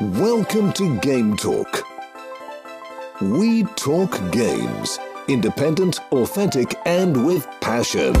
[0.00, 1.84] Welcome to Game Talk.
[3.20, 4.96] We talk games.
[5.26, 8.14] Independent, authentic, and with passion.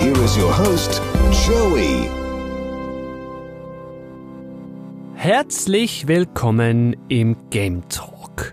[0.00, 1.00] Here is your host,
[1.46, 2.10] Joey.
[5.14, 8.52] Herzlich willkommen im Game Talk.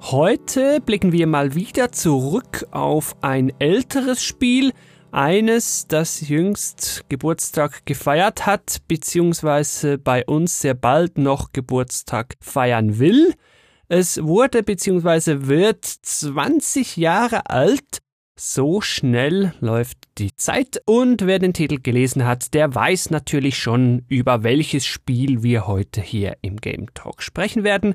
[0.00, 4.72] Heute blicken wir mal wieder zurück auf ein älteres Spiel,
[5.12, 13.34] eines, das jüngst Geburtstag gefeiert hat, beziehungsweise bei uns sehr bald noch Geburtstag feiern will.
[13.88, 17.98] Es wurde beziehungsweise wird 20 Jahre alt.
[18.38, 24.04] So schnell läuft die Zeit und wer den Titel gelesen hat, der weiß natürlich schon,
[24.08, 27.94] über welches Spiel wir heute hier im Game Talk sprechen werden.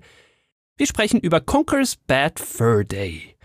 [0.77, 3.35] Wir sprechen über Conker's Bad Fur Day.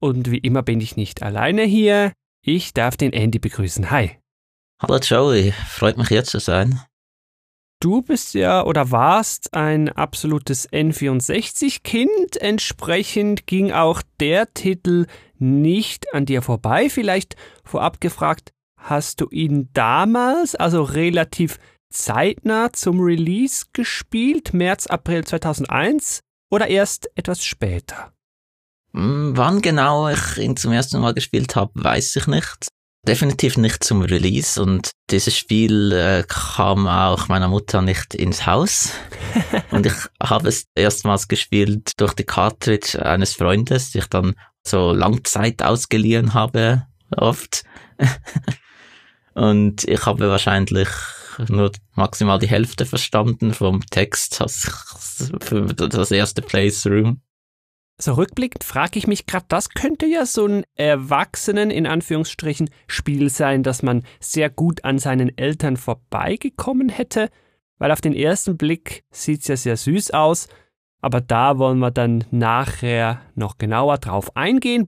[0.00, 2.12] Und wie immer bin ich nicht alleine hier.
[2.42, 3.90] Ich darf den Andy begrüßen.
[3.90, 4.18] Hi.
[4.80, 6.80] Hallo Joey, freut mich hier zu sein.
[7.80, 12.36] Du bist ja oder warst ein absolutes N64-Kind.
[12.36, 15.06] Entsprechend ging auch der Titel
[15.38, 16.90] nicht an dir vorbei.
[16.90, 21.58] Vielleicht vorab gefragt, hast du ihn damals, also relativ
[21.90, 28.12] zeitnah zum Release gespielt, März, April 2001 oder erst etwas später?
[28.94, 32.68] Hm, wann genau ich ihn zum ersten Mal gespielt habe, weiß ich nicht.
[33.06, 38.92] Definitiv nicht zum Release und dieses Spiel äh, kam auch meiner Mutter nicht ins Haus.
[39.70, 44.34] und ich habe es erstmals gespielt durch die Cartridge eines Freundes, die ich dann
[44.66, 47.64] so Langzeit ausgeliehen habe, oft.
[49.34, 50.88] und ich habe wahrscheinlich
[51.48, 54.42] nur maximal die Hälfte verstanden vom Text
[55.40, 57.16] für das erste Playthrough.
[58.00, 63.28] So rückblickend frage ich mich gerade, das könnte ja so ein Erwachsenen in Anführungsstrichen Spiel
[63.28, 67.28] sein, dass man sehr gut an seinen Eltern vorbeigekommen hätte,
[67.78, 70.46] weil auf den ersten Blick sieht's ja sehr süß aus,
[71.00, 74.86] aber da wollen wir dann nachher noch genauer drauf eingehen.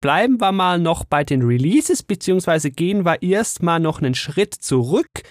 [0.00, 5.22] Bleiben wir mal noch bei den Releases, beziehungsweise gehen wir erstmal noch einen Schritt zurück,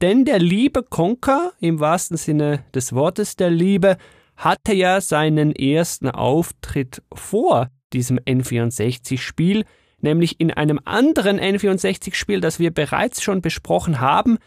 [0.00, 3.96] denn der liebe Conker, im wahrsten Sinne des Wortes der Liebe,
[4.42, 9.64] hatte ja seinen ersten Auftritt vor diesem N64-Spiel,
[10.00, 14.38] nämlich in einem anderen N64-Spiel, das wir bereits schon besprochen haben.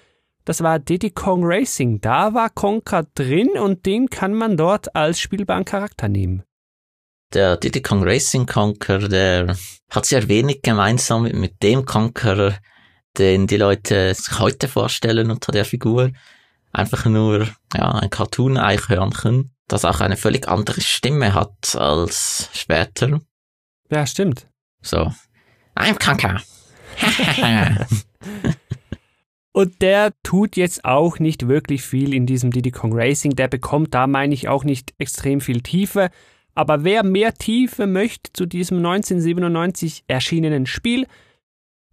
[0.43, 2.01] Das war Diddy Kong Racing.
[2.01, 6.43] Da war Conker drin und den kann man dort als spielbaren Charakter nehmen.
[7.33, 9.55] Der Diddy Kong Racing Conker, der
[9.89, 12.53] hat sehr wenig gemeinsam mit dem Conqueror,
[13.17, 16.11] den die Leute sich heute vorstellen unter der Figur.
[16.73, 23.19] Einfach nur ja, ein Cartoon-Eichhörnchen das auch eine völlig andere Stimme hat als später.
[23.89, 24.47] Ja, stimmt.
[24.81, 25.11] So,
[25.75, 26.41] I'm Kanka.
[29.51, 33.37] Und der tut jetzt auch nicht wirklich viel in diesem Diddy Kong Racing.
[33.37, 36.09] Der bekommt da, meine ich, auch nicht extrem viel Tiefe.
[36.55, 41.07] Aber wer mehr Tiefe möchte zu diesem 1997 erschienenen Spiel,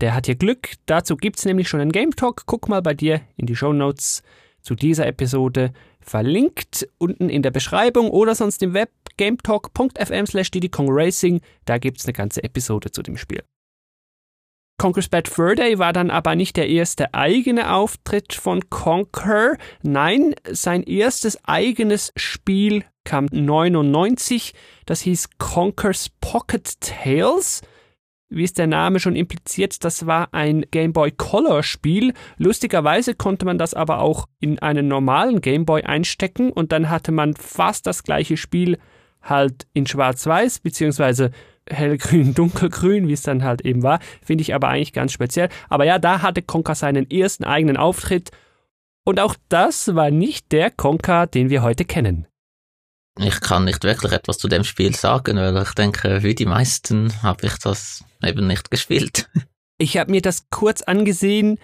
[0.00, 0.72] der hat hier Glück.
[0.86, 2.42] Dazu gibt's nämlich schon einen Game Talk.
[2.46, 4.24] Guck mal bei dir in die Show Notes
[4.60, 5.72] zu dieser Episode
[6.02, 11.40] verlinkt unten in der Beschreibung oder sonst im Web gametalk.fm slash Racing.
[11.64, 13.42] Da gibt's eine ganze Episode zu dem Spiel.
[14.78, 19.56] Conker's Bad Fur Day war dann aber nicht der erste eigene Auftritt von Conker.
[19.82, 24.54] Nein, sein erstes eigenes Spiel kam 99.
[24.86, 27.62] Das hieß Conker's Pocket Tales
[28.34, 32.14] wie es der Name schon impliziert, das war ein Game Boy Color Spiel.
[32.38, 37.12] Lustigerweise konnte man das aber auch in einen normalen Game Boy einstecken und dann hatte
[37.12, 38.78] man fast das gleiche Spiel
[39.22, 41.30] halt in schwarz-weiß beziehungsweise
[41.68, 44.00] hellgrün, dunkelgrün, wie es dann halt eben war.
[44.24, 45.48] Finde ich aber eigentlich ganz speziell.
[45.68, 48.30] Aber ja, da hatte Conker seinen ersten eigenen Auftritt
[49.04, 52.26] und auch das war nicht der Conker, den wir heute kennen.
[53.18, 57.12] Ich kann nicht wirklich etwas zu dem Spiel sagen, weil ich denke, wie die meisten
[57.22, 59.28] habe ich das eben nicht gespielt.
[59.78, 61.58] Ich habe mir das kurz angesehen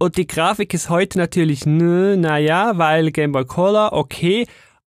[0.00, 4.48] und die Grafik ist heute natürlich, nö, naja, weil Game Boy Color, okay,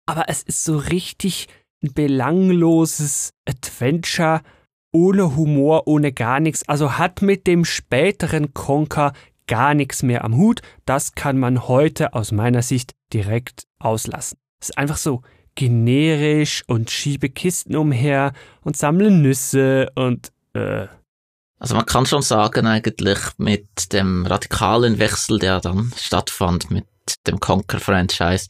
[0.07, 1.47] aber es ist so richtig
[1.83, 4.41] ein belangloses Adventure
[4.91, 6.67] ohne Humor, ohne gar nichts.
[6.67, 9.13] Also hat mit dem späteren Conker
[9.45, 10.61] gar nichts mehr am Hut.
[10.85, 14.39] Das kann man heute aus meiner Sicht direkt auslassen.
[14.59, 15.21] Es ist einfach so
[15.55, 20.87] generisch und schiebe Kisten umher und sammle Nüsse und äh.
[21.57, 26.85] Also man kann schon sagen eigentlich mit dem radikalen Wechsel, der dann stattfand mit
[27.27, 28.47] dem Conquer-Franchise,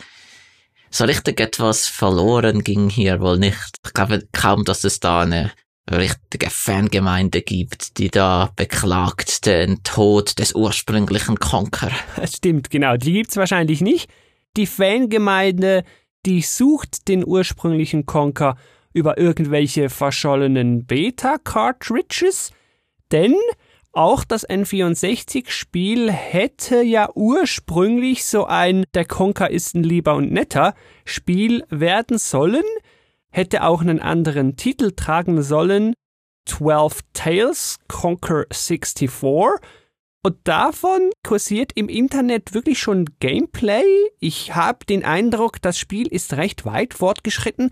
[0.90, 3.80] so richtig etwas verloren ging hier wohl nicht.
[3.86, 5.52] Ich glaube kaum, dass es da eine
[5.92, 11.92] richtige Fangemeinde gibt, die da beklagt den Tod des ursprünglichen Conker.
[12.16, 12.98] Das stimmt, genau.
[12.98, 14.10] Die gibt's wahrscheinlich nicht.
[14.58, 15.84] Die Fangemeinde,
[16.26, 18.56] die sucht den ursprünglichen Conker
[18.94, 22.52] über irgendwelche verschollenen Beta-Cartridges,
[23.12, 23.36] denn
[23.92, 30.74] auch das N64-Spiel hätte ja ursprünglich so ein Der Conker ist ein lieber und netter
[31.06, 32.64] Spiel werden sollen,
[33.32, 35.94] hätte auch einen anderen Titel tragen sollen,
[36.46, 39.10] 12 Tales Conquer 64.
[40.26, 43.84] Und davon kursiert im Internet wirklich schon Gameplay.
[44.20, 47.70] Ich habe den Eindruck, das Spiel ist recht weit fortgeschritten.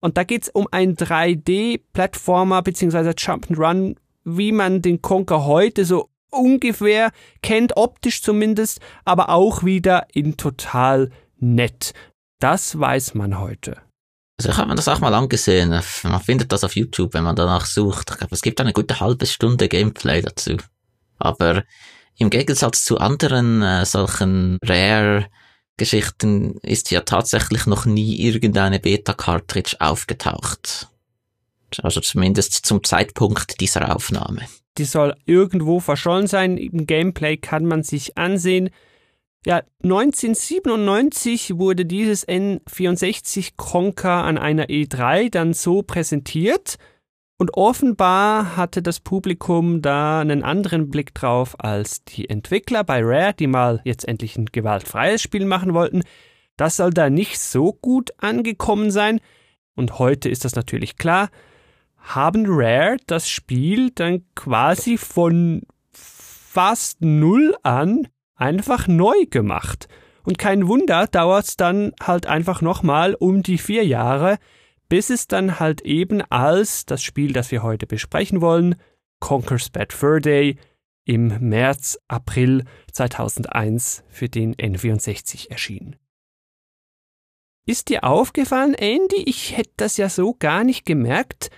[0.00, 3.10] Und da geht's um ein 3D-Plattformer bzw.
[3.10, 7.10] Jump'n'Run, wie man den Conker heute so ungefähr
[7.42, 11.10] kennt, optisch zumindest, aber auch wieder in total
[11.40, 11.94] nett.
[12.38, 13.76] Das weiß man heute.
[14.38, 15.70] Also ich habe mir das auch mal angesehen.
[15.70, 18.12] Man findet das auf YouTube, wenn man danach sucht.
[18.12, 20.58] Ich glaube, es gibt eine gute halbe Stunde Gameplay dazu.
[21.18, 21.64] Aber
[22.16, 30.88] im Gegensatz zu anderen äh, solchen Rare-Geschichten ist ja tatsächlich noch nie irgendeine Beta-Cartridge aufgetaucht.
[31.82, 34.42] Also zumindest zum Zeitpunkt dieser Aufnahme.
[34.78, 36.56] Die soll irgendwo verschollen sein.
[36.56, 38.70] Im Gameplay kann man sich ansehen,
[39.46, 46.76] ja, 1997 wurde dieses N64 Conker an einer E3 dann so präsentiert
[47.38, 53.32] und offenbar hatte das Publikum da einen anderen Blick drauf als die Entwickler bei Rare,
[53.32, 56.02] die mal jetzt endlich ein gewaltfreies Spiel machen wollten.
[56.56, 59.20] Das soll da nicht so gut angekommen sein
[59.76, 61.30] und heute ist das natürlich klar.
[61.96, 65.62] Haben Rare das Spiel dann quasi von
[65.92, 69.86] fast null an einfach neu gemacht.
[70.24, 74.38] Und kein Wunder dauert's dann halt einfach nochmal um die vier Jahre,
[74.88, 78.76] bis es dann halt eben als das Spiel, das wir heute besprechen wollen,
[79.20, 80.56] Conker's Bad Fur Day,
[81.04, 85.96] im März, April 2001 für den N64 erschien.
[87.66, 89.22] Ist dir aufgefallen, Andy?
[89.26, 91.50] Ich hätte das ja so gar nicht gemerkt,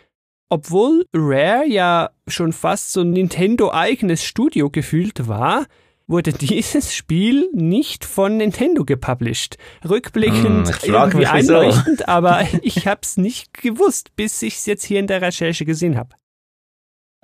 [0.49, 5.67] obwohl Rare ja schon fast so ein Nintendo-eigenes Studio gefühlt war,
[6.11, 9.57] wurde dieses Spiel nicht von Nintendo gepublished.
[9.89, 15.23] Rückblickend hm, irgendwie einleuchtend, aber ich hab's nicht gewusst, bis ich's jetzt hier in der
[15.23, 16.15] Recherche gesehen habe.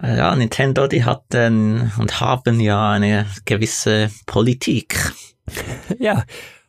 [0.00, 5.12] Ja, Nintendo, die hatten und haben ja eine gewisse Politik.
[5.98, 6.24] ja.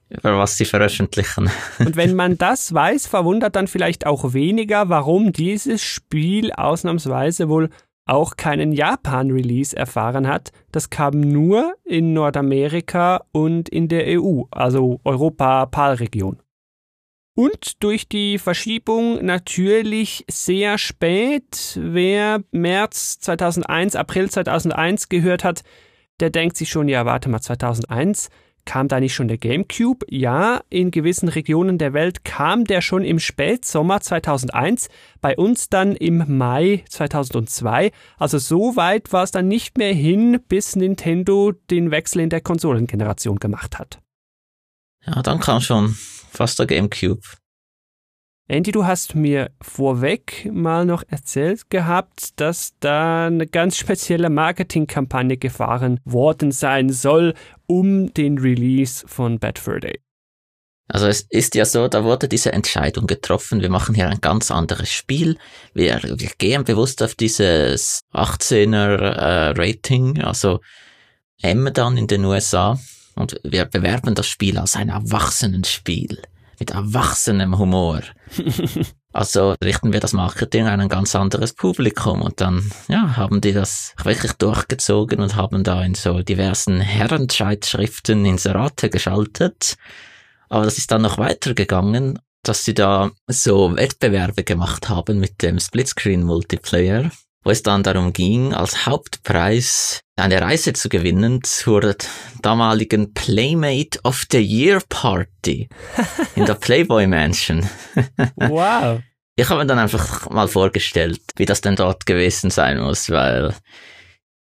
[0.09, 1.49] Über was sie veröffentlichen.
[1.79, 7.69] Und wenn man das weiß, verwundert dann vielleicht auch weniger, warum dieses Spiel ausnahmsweise wohl
[8.07, 10.51] auch keinen Japan-Release erfahren hat.
[10.71, 16.41] Das kam nur in Nordamerika und in der EU, also Europa-PAL-Region.
[17.35, 21.79] Und durch die Verschiebung natürlich sehr spät.
[21.79, 25.63] Wer März 2001, April 2001 gehört hat,
[26.19, 28.29] der denkt sich schon, ja, warte mal, 2001,
[28.67, 30.05] Kam da nicht schon der GameCube?
[30.09, 34.89] Ja, in gewissen Regionen der Welt kam der schon im Spätsommer 2001,
[35.21, 37.91] bei uns dann im Mai 2002.
[38.17, 42.41] Also so weit war es dann nicht mehr hin, bis Nintendo den Wechsel in der
[42.41, 43.99] Konsolengeneration gemacht hat.
[45.05, 45.95] Ja, dann kam schon
[46.29, 47.21] fast der GameCube.
[48.49, 55.35] Andy, du hast mir vorweg mal noch erzählt gehabt, dass da eine ganz spezielle Marketingkampagne
[55.35, 57.33] gefahren worden sein soll
[57.67, 59.99] um den Release von Bad Fur Day.
[60.89, 64.51] Also es ist ja so, da wurde diese Entscheidung getroffen, wir machen hier ein ganz
[64.51, 65.37] anderes Spiel,
[65.73, 70.61] wir, wir gehen bewusst auf dieses 18er äh, Rating, also
[71.41, 72.79] M dann in den USA
[73.15, 76.21] und wir bewerben das Spiel als ein Erwachsenenspiel
[76.59, 78.01] mit erwachsenem Humor.
[79.17, 83.51] also richten wir das Marketing an ein ganz anderes Publikum und dann, ja, haben die
[83.51, 89.75] das wirklich durchgezogen und haben da in so diversen Herrenzeitschriften Inserate geschaltet.
[90.49, 95.59] Aber das ist dann noch weitergegangen, dass sie da so Wettbewerbe gemacht haben mit dem
[95.59, 97.09] Splitscreen Multiplayer
[97.47, 101.95] wo es dann darum ging, als Hauptpreis eine Reise zu gewinnen zur
[102.41, 105.69] damaligen Playmate of the Year Party
[106.35, 107.65] in der Playboy Mansion.
[108.35, 108.99] wow.
[109.39, 113.53] Ich habe mir dann einfach mal vorgestellt, wie das denn dort gewesen sein muss, weil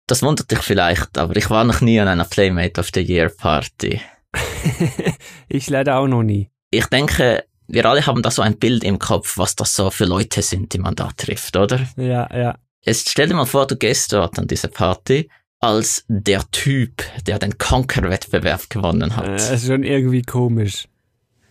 [0.05, 3.29] das wundert dich vielleicht, aber ich war noch nie an einer Playmate of the Year
[3.29, 4.01] Party.
[5.47, 6.51] ich leider auch noch nie.
[6.71, 10.05] Ich denke, wir alle haben da so ein Bild im Kopf, was das so für
[10.05, 11.79] Leute sind, die man da trifft, oder?
[11.95, 12.57] Ja, ja.
[12.83, 17.37] Jetzt stell dir mal vor, du gehst dort an diese Party als der Typ, der
[17.37, 19.27] den Conquer-Wettbewerb gewonnen hat.
[19.27, 20.87] Das ist schon irgendwie komisch.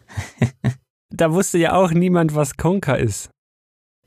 [1.11, 3.31] da wusste ja auch niemand, was Conquer ist.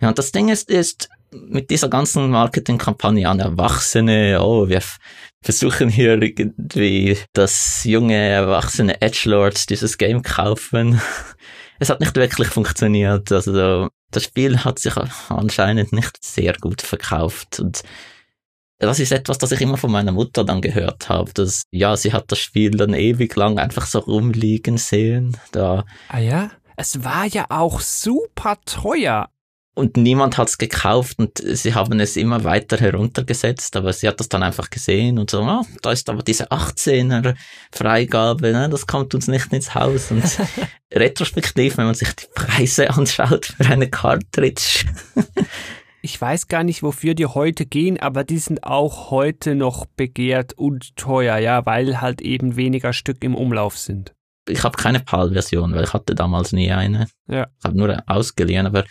[0.01, 4.81] Ja, und das Ding ist, ist, mit dieser ganzen Marketingkampagne an Erwachsene, oh, wir
[5.41, 11.01] versuchen hier irgendwie, dass junge, erwachsene Edgelords dieses Game kaufen.
[11.79, 13.29] Es hat nicht wirklich funktioniert.
[13.31, 14.93] Also das Spiel hat sich
[15.29, 17.83] anscheinend nicht sehr gut verkauft und
[18.79, 22.11] das ist etwas, das ich immer von meiner Mutter dann gehört habe, dass, ja, sie
[22.11, 25.85] hat das Spiel dann ewig lang einfach so rumliegen sehen, da.
[26.09, 26.51] Ah ja?
[26.75, 29.29] Es war ja auch super teuer.
[29.75, 34.19] Und niemand hat es gekauft und sie haben es immer weiter heruntergesetzt, aber sie hat
[34.19, 37.33] das dann einfach gesehen und so, ah, da ist aber diese 18er
[37.71, 40.11] Freigabe, ne, das kommt uns nicht ins Haus.
[40.11, 40.23] Und
[40.93, 44.85] retrospektiv, wenn man sich die Preise anschaut für eine Cartridge,
[46.05, 50.51] ich weiß gar nicht, wofür die heute gehen, aber die sind auch heute noch begehrt
[50.53, 54.13] und teuer, ja, weil halt eben weniger Stück im Umlauf sind.
[54.47, 57.07] Ich habe keine PAL-Version, weil ich hatte damals nie eine.
[57.27, 57.47] Ja.
[57.57, 58.83] Ich habe nur ausgeliehen, aber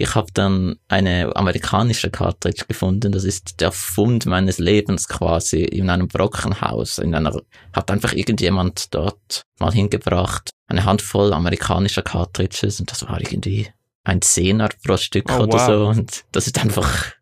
[0.00, 3.12] ich habe dann eine amerikanische Cartridge gefunden.
[3.12, 6.96] Das ist der Fund meines Lebens quasi in einem Brockenhaus.
[6.96, 7.38] In einer
[7.74, 13.68] hat einfach irgendjemand dort mal hingebracht eine Handvoll amerikanischer Cartridges und das war irgendwie
[14.04, 15.66] ein Zehner pro Stück oh, oder wow.
[15.66, 15.86] so.
[15.88, 17.12] Und das ist einfach,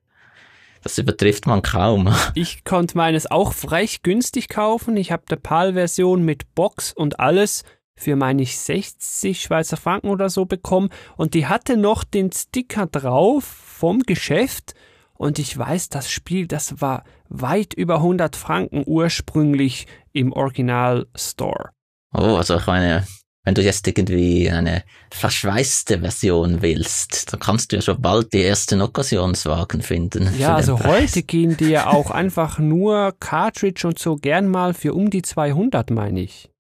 [0.84, 2.14] das übertrifft man kaum.
[2.36, 4.96] Ich konnte meines auch recht günstig kaufen.
[4.96, 7.64] Ich habe die PAL-Version mit Box und alles
[7.98, 10.90] für meine 60 Schweizer Franken oder so bekommen.
[11.16, 14.74] Und die hatte noch den Sticker drauf vom Geschäft.
[15.14, 21.70] Und ich weiß, das Spiel, das war weit über 100 Franken ursprünglich im Original Store.
[22.14, 23.04] Oh, also ich meine,
[23.48, 28.44] wenn du jetzt irgendwie eine verschweißte Version willst, dann kannst du ja schon bald die
[28.44, 30.30] ersten Okkasionswagen finden.
[30.38, 31.12] Ja, also Preis.
[31.12, 35.22] heute gehen die ja auch einfach nur Cartridge und so gern mal für um die
[35.22, 36.50] 200, meine ich.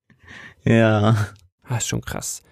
[0.64, 1.28] Ja.
[1.68, 2.42] Das ist schon krass.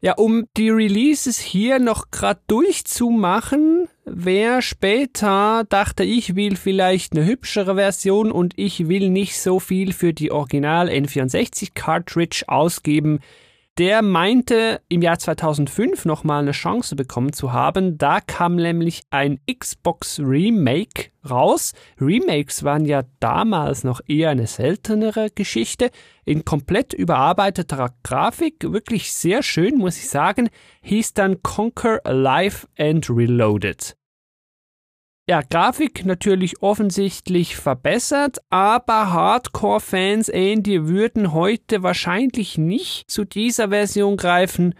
[0.00, 7.24] Ja, um die Releases hier noch grad durchzumachen, wer später dachte, ich will vielleicht eine
[7.24, 13.20] hübschere Version und ich will nicht so viel für die Original N64 Cartridge ausgeben,
[13.78, 17.98] der meinte im Jahr 2005 nochmal eine Chance bekommen zu haben.
[17.98, 21.72] Da kam nämlich ein Xbox Remake raus.
[22.00, 25.90] Remakes waren ja damals noch eher eine seltenere Geschichte.
[26.24, 30.48] In komplett überarbeiteter Grafik, wirklich sehr schön, muss ich sagen,
[30.82, 33.95] hieß dann Conquer Alive and Reloaded.
[35.28, 44.16] Ja, Grafik natürlich offensichtlich verbessert, aber Hardcore-Fans, Andy, würden heute wahrscheinlich nicht zu dieser Version
[44.16, 44.74] greifen.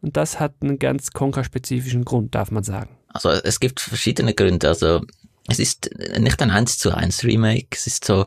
[0.00, 2.96] Und das hat einen ganz Conker-spezifischen Grund, darf man sagen.
[3.08, 4.68] Also es gibt verschiedene Gründe.
[4.68, 5.02] Also
[5.48, 8.24] es ist nicht ein 1 zu 1 Remake, es ist so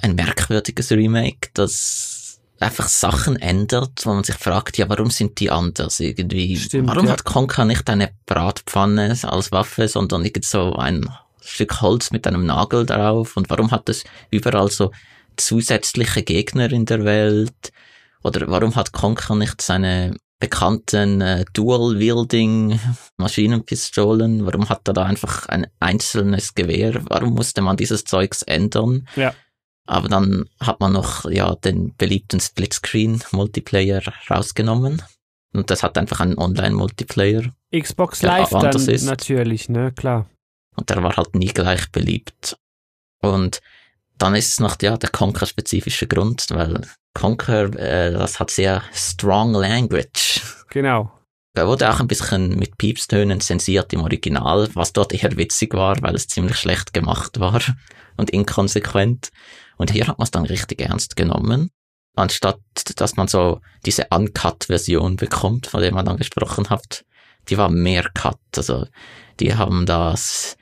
[0.00, 2.17] ein merkwürdiges Remake, das
[2.60, 6.56] einfach Sachen ändert, wo man sich fragt, ja, warum sind die anders irgendwie?
[6.56, 7.12] Stimmt, warum ja.
[7.12, 11.08] hat Conker nicht eine Bratpfanne als Waffe, sondern irgend so ein
[11.40, 13.36] Stück Holz mit einem Nagel drauf?
[13.36, 14.92] Und warum hat es überall so
[15.36, 17.72] zusätzliche Gegner in der Welt?
[18.22, 22.78] Oder warum hat Conker nicht seine bekannten äh, Dual-Wielding
[23.16, 24.46] Maschinenpistolen?
[24.46, 27.00] Warum hat er da einfach ein einzelnes Gewehr?
[27.08, 29.08] Warum musste man dieses Zeugs ändern?
[29.16, 29.34] Ja.
[29.88, 35.02] Aber dann hat man noch ja den beliebten Splitscreen-Multiplayer rausgenommen.
[35.54, 37.54] Und das hat einfach einen Online-Multiplayer.
[37.74, 39.06] Xbox Live dann ist.
[39.06, 40.28] natürlich, ne, klar.
[40.76, 42.58] Und der war halt nie gleich beliebt.
[43.22, 43.60] Und
[44.18, 46.82] dann ist es noch ja, der Conquer-spezifische Grund, weil
[47.14, 50.42] Conquer, äh, das hat sehr strong language.
[50.68, 51.10] Genau.
[51.54, 55.96] Er wurde auch ein bisschen mit Piepstönen zensiert im Original, was dort eher witzig war,
[56.02, 57.62] weil es ziemlich schlecht gemacht war
[58.18, 59.30] und inkonsequent.
[59.78, 61.70] Und hier hat man es dann richtig ernst genommen,
[62.14, 62.60] anstatt
[62.96, 67.04] dass man so diese Uncut-Version bekommt, von der man dann gesprochen hat.
[67.48, 68.86] Die war mehr Cut, also
[69.40, 70.58] die haben das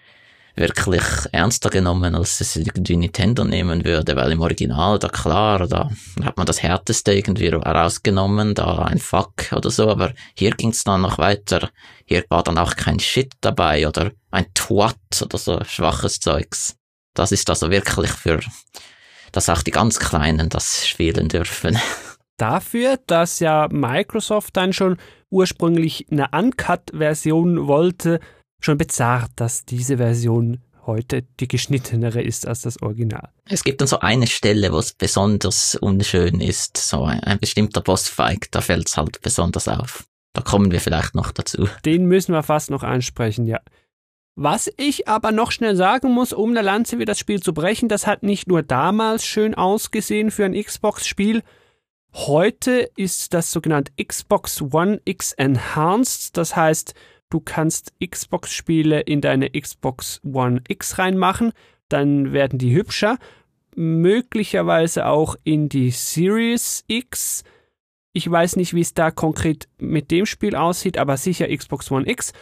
[0.57, 5.91] wirklich ernster genommen, als es irgendwie Nintendo nehmen würde, weil im Original, da klar, da
[6.25, 11.03] hat man das Härteste irgendwie rausgenommen, da ein Fuck oder so, aber hier ging's dann
[11.03, 11.71] noch weiter.
[12.07, 16.77] Hier war dann auch kein Shit dabei oder ein Twat oder so schwaches Zeugs.
[17.13, 18.41] Das ist also wirklich für,
[19.37, 21.79] dass auch die ganz Kleinen das spielen dürfen.
[22.39, 24.97] Dafür, dass ja Microsoft dann schon
[25.31, 28.21] ursprünglich eine Uncut-Version wollte,
[28.61, 33.31] schon bizarr, dass diese Version heute die geschnittenere ist als das Original.
[33.49, 37.81] Es gibt dann so eine Stelle, wo es besonders unschön ist, so ein, ein bestimmter
[37.81, 40.05] Bossfight, da fällt's halt besonders auf.
[40.33, 41.69] Da kommen wir vielleicht noch dazu.
[41.85, 43.61] Den müssen wir fast noch ansprechen, ja.
[44.39, 47.89] Was ich aber noch schnell sagen muss, um eine Lanze für das Spiel zu brechen,
[47.89, 51.43] das hat nicht nur damals schön ausgesehen für ein Xbox-Spiel.
[52.13, 56.37] Heute ist das sogenannte Xbox One X Enhanced.
[56.37, 56.93] Das heißt,
[57.31, 61.53] du kannst Xbox-Spiele in deine Xbox One X reinmachen,
[61.89, 63.17] dann werden die hübscher.
[63.75, 67.43] Möglicherweise auch in die Series X.
[68.13, 72.07] Ich weiß nicht, wie es da konkret mit dem Spiel aussieht, aber sicher Xbox One
[72.07, 72.35] X.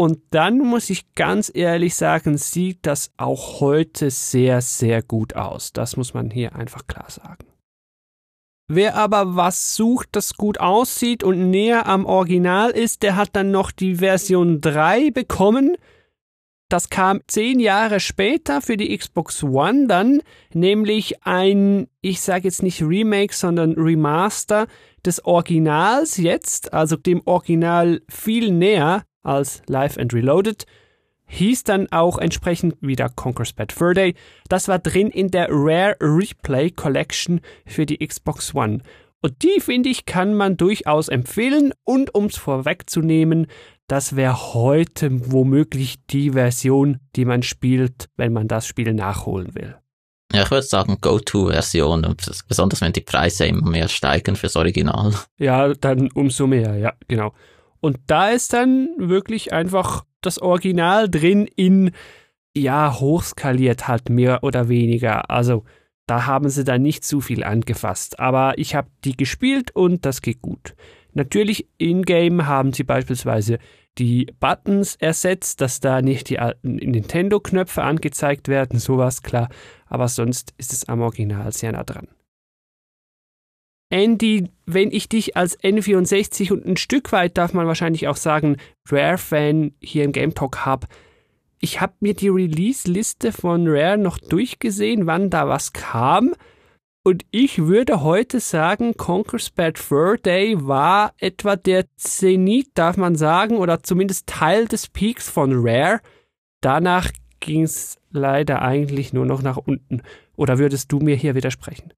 [0.00, 5.74] Und dann muss ich ganz ehrlich sagen, sieht das auch heute sehr, sehr gut aus.
[5.74, 7.44] Das muss man hier einfach klar sagen.
[8.66, 13.50] Wer aber was sucht, das gut aussieht und näher am Original ist, der hat dann
[13.50, 15.76] noch die Version 3 bekommen.
[16.70, 20.22] Das kam zehn Jahre später für die Xbox One dann,
[20.54, 24.66] nämlich ein, ich sage jetzt nicht Remake, sondern Remaster
[25.04, 30.66] des Originals jetzt, also dem Original viel näher als Live and Reloaded
[31.30, 34.14] hieß dann auch entsprechend wieder Conquer's Bad Fur Day.
[34.48, 38.82] Das war drin in der Rare Replay Collection für die Xbox One.
[39.22, 41.72] Und die, finde ich, kann man durchaus empfehlen.
[41.84, 43.46] Und um es vorwegzunehmen,
[43.86, 49.76] das wäre heute womöglich die Version, die man spielt, wenn man das Spiel nachholen will.
[50.32, 55.12] Ja, ich würde sagen Go-To-Version, besonders wenn die Preise immer mehr steigen fürs Original.
[55.38, 57.34] Ja, dann umso mehr, ja, genau.
[57.80, 61.92] Und da ist dann wirklich einfach das Original drin in,
[62.54, 65.30] ja, hochskaliert halt mehr oder weniger.
[65.30, 65.64] Also
[66.06, 68.18] da haben sie dann nicht zu viel angefasst.
[68.18, 70.74] Aber ich habe die gespielt und das geht gut.
[71.12, 73.58] Natürlich in-game haben sie beispielsweise
[73.98, 79.48] die Buttons ersetzt, dass da nicht die alten Nintendo-Knöpfe angezeigt werden, sowas klar.
[79.86, 82.08] Aber sonst ist es am Original sehr nah dran.
[83.90, 88.56] Andy, wenn ich dich als N64 und ein Stück weit darf man wahrscheinlich auch sagen,
[88.88, 90.86] Rare-Fan hier im Game Talk habe,
[91.62, 96.32] ich habe mir die Release-Liste von Rare noch durchgesehen, wann da was kam.
[97.04, 103.14] Und ich würde heute sagen, Conquer's Bad Fur Day war etwa der Zenit, darf man
[103.14, 106.00] sagen, oder zumindest Teil des Peaks von Rare.
[106.62, 110.02] Danach ging es leider eigentlich nur noch nach unten.
[110.36, 111.92] Oder würdest du mir hier widersprechen?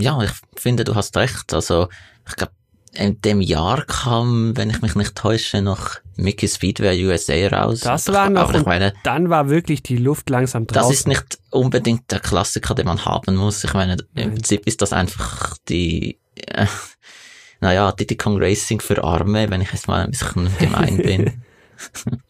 [0.00, 1.52] Ja, ich finde, du hast recht.
[1.52, 1.88] Also,
[2.28, 2.52] ich glaube,
[2.92, 7.80] in dem Jahr kam, wenn ich mich nicht täusche, noch Mickey Speedway USA raus.
[7.80, 10.88] Das war noch, ich meine, dann war wirklich die Luft langsam draußen.
[10.88, 13.62] Das ist nicht unbedingt der Klassiker, den man haben muss.
[13.62, 16.66] Ich meine, im Prinzip ist das einfach die, äh,
[17.60, 21.42] naja, Diddy Kong Racing für Arme, wenn ich jetzt mal ein bisschen gemein bin.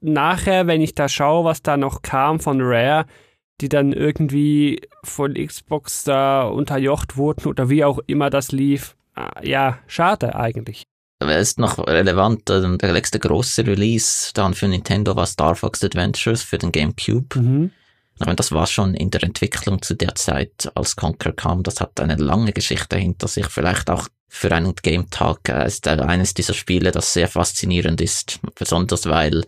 [0.00, 3.04] Nachher, wenn ich da schaue, was da noch kam von Rare,
[3.60, 8.96] die dann irgendwie von Xbox da unterjocht wurden oder wie auch immer das lief.
[9.14, 10.84] Ah, ja, schade eigentlich.
[11.20, 15.84] Aber ist noch relevant, also der letzte große Release dann für Nintendo war Star Fox
[15.84, 17.38] Adventures für den GameCube.
[17.38, 17.70] Mhm.
[18.20, 21.62] Aber das war schon in der Entwicklung zu der Zeit, als Conquer kam.
[21.62, 23.46] Das hat eine lange Geschichte hinter sich.
[23.46, 28.38] Vielleicht auch für einen Game Tag äh, ist eines dieser Spiele, das sehr faszinierend ist.
[28.54, 29.44] Besonders weil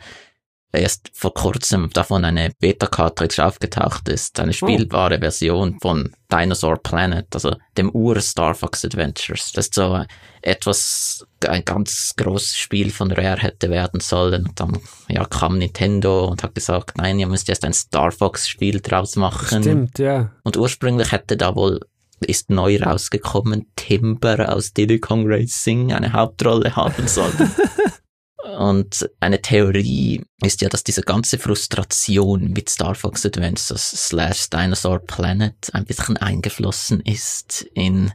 [0.72, 4.54] erst vor kurzem davon eine Beta-Cartridge aufgetaucht ist, eine oh.
[4.54, 5.20] spielbare oh.
[5.20, 9.52] Version von Dinosaur Planet, also dem Ur-Star Fox Adventures.
[9.52, 10.02] Das ist so
[10.40, 14.46] etwas, ein ganz großes Spiel von Rare hätte werden sollen.
[14.46, 18.80] Und dann ja, kam Nintendo und hat gesagt, nein, ihr müsst erst ein Star Fox-Spiel
[18.80, 19.62] draus machen.
[19.62, 20.30] Stimmt, ja.
[20.42, 21.80] Und ursprünglich hätte da wohl
[22.24, 27.50] ist neu rausgekommen, Timber aus Diddy Kong Racing eine Hauptrolle haben sollen.
[28.42, 34.98] Und eine Theorie ist ja, dass diese ganze Frustration mit Star Fox Adventures slash Dinosaur
[34.98, 38.12] Planet ein bisschen eingeflossen ist in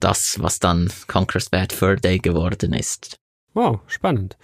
[0.00, 3.18] das, was dann Conquer's Bad Fur Day geworden ist.
[3.54, 4.36] Wow, spannend.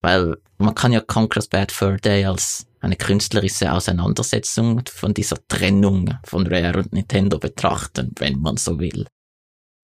[0.00, 6.14] Weil man kann ja Conquer's Bad Fur Day als eine künstlerische Auseinandersetzung von dieser Trennung
[6.24, 9.06] von Rare und Nintendo betrachten, wenn man so will.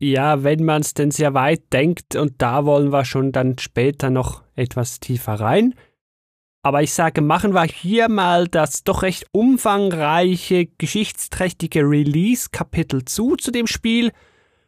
[0.05, 4.11] Ja, wenn man es denn sehr weit denkt, und da wollen wir schon dann später
[4.11, 5.75] noch etwas tiefer rein.
[6.63, 13.51] Aber ich sage, machen wir hier mal das doch recht umfangreiche, geschichtsträchtige Release-Kapitel zu zu
[13.51, 14.13] dem Spiel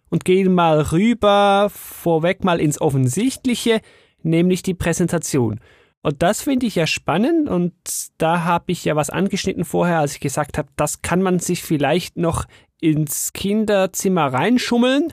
[0.09, 3.83] und gehen mal rüber, vorweg mal ins Offensichtliche,
[4.23, 5.61] nämlich die Präsentation.
[6.01, 7.75] Und das finde ich ja spannend und
[8.17, 11.63] da habe ich ja was angeschnitten vorher, als ich gesagt habe, das kann man sich
[11.63, 12.47] vielleicht noch
[12.81, 15.13] ins Kinderzimmer reinschummeln,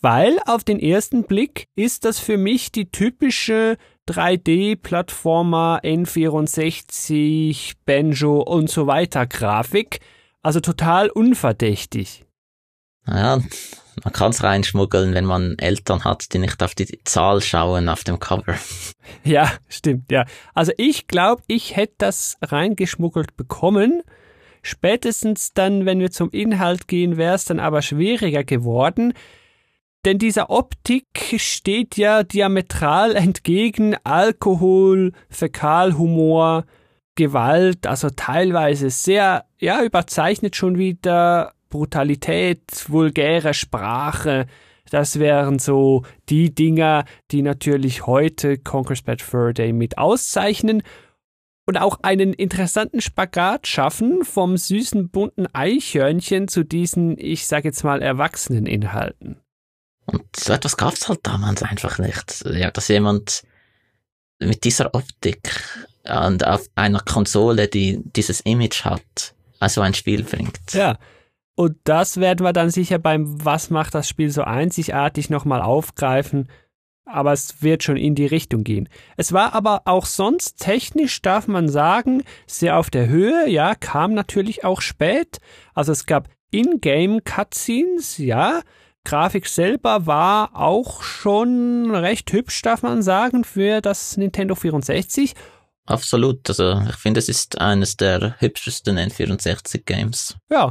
[0.00, 3.76] weil auf den ersten Blick ist das für mich die typische
[4.08, 10.00] 3D-Plattformer N64, Banjo und so weiter Grafik.
[10.42, 12.24] Also total unverdächtig.
[13.04, 13.42] Naja,
[14.04, 18.04] man kann es reinschmuggeln, wenn man Eltern hat, die nicht auf die Zahl schauen auf
[18.04, 18.56] dem Cover.
[19.24, 20.24] Ja, stimmt, ja.
[20.54, 24.02] Also ich glaube, ich hätte das reingeschmuggelt bekommen.
[24.62, 29.14] Spätestens dann, wenn wir zum Inhalt gehen, wäre es dann aber schwieriger geworden.
[30.04, 36.64] Denn dieser Optik steht ja diametral entgegen Alkohol, Fäkalhumor,
[37.16, 44.46] Gewalt, also teilweise sehr, ja, überzeichnet schon wieder Brutalität, vulgäre Sprache.
[44.90, 50.82] Das wären so die Dinger, die natürlich heute Conquer's Bad Fur Day mit auszeichnen
[51.70, 57.84] und auch einen interessanten Spagat schaffen vom süßen bunten Eichhörnchen zu diesen, ich sage jetzt
[57.84, 59.36] mal, erwachsenen Inhalten.
[60.04, 62.44] Und so etwas gab es halt damals einfach nicht.
[62.44, 63.44] Ja, dass jemand
[64.40, 65.48] mit dieser Optik
[66.02, 70.72] und auf einer Konsole, die dieses Image hat, also ein Spiel bringt.
[70.72, 70.98] Ja.
[71.54, 76.48] Und das werden wir dann sicher beim Was macht das Spiel so einzigartig nochmal aufgreifen.
[77.04, 78.88] Aber es wird schon in die Richtung gehen.
[79.16, 83.48] Es war aber auch sonst technisch, darf man sagen, sehr auf der Höhe.
[83.48, 85.38] Ja, kam natürlich auch spät.
[85.74, 88.60] Also es gab in-game Cutscenes, ja.
[89.04, 95.34] Grafik selber war auch schon recht hübsch, darf man sagen, für das Nintendo 64.
[95.86, 96.48] Absolut.
[96.48, 100.36] Also ich finde, es ist eines der hübschesten N64-Games.
[100.50, 100.70] Ja.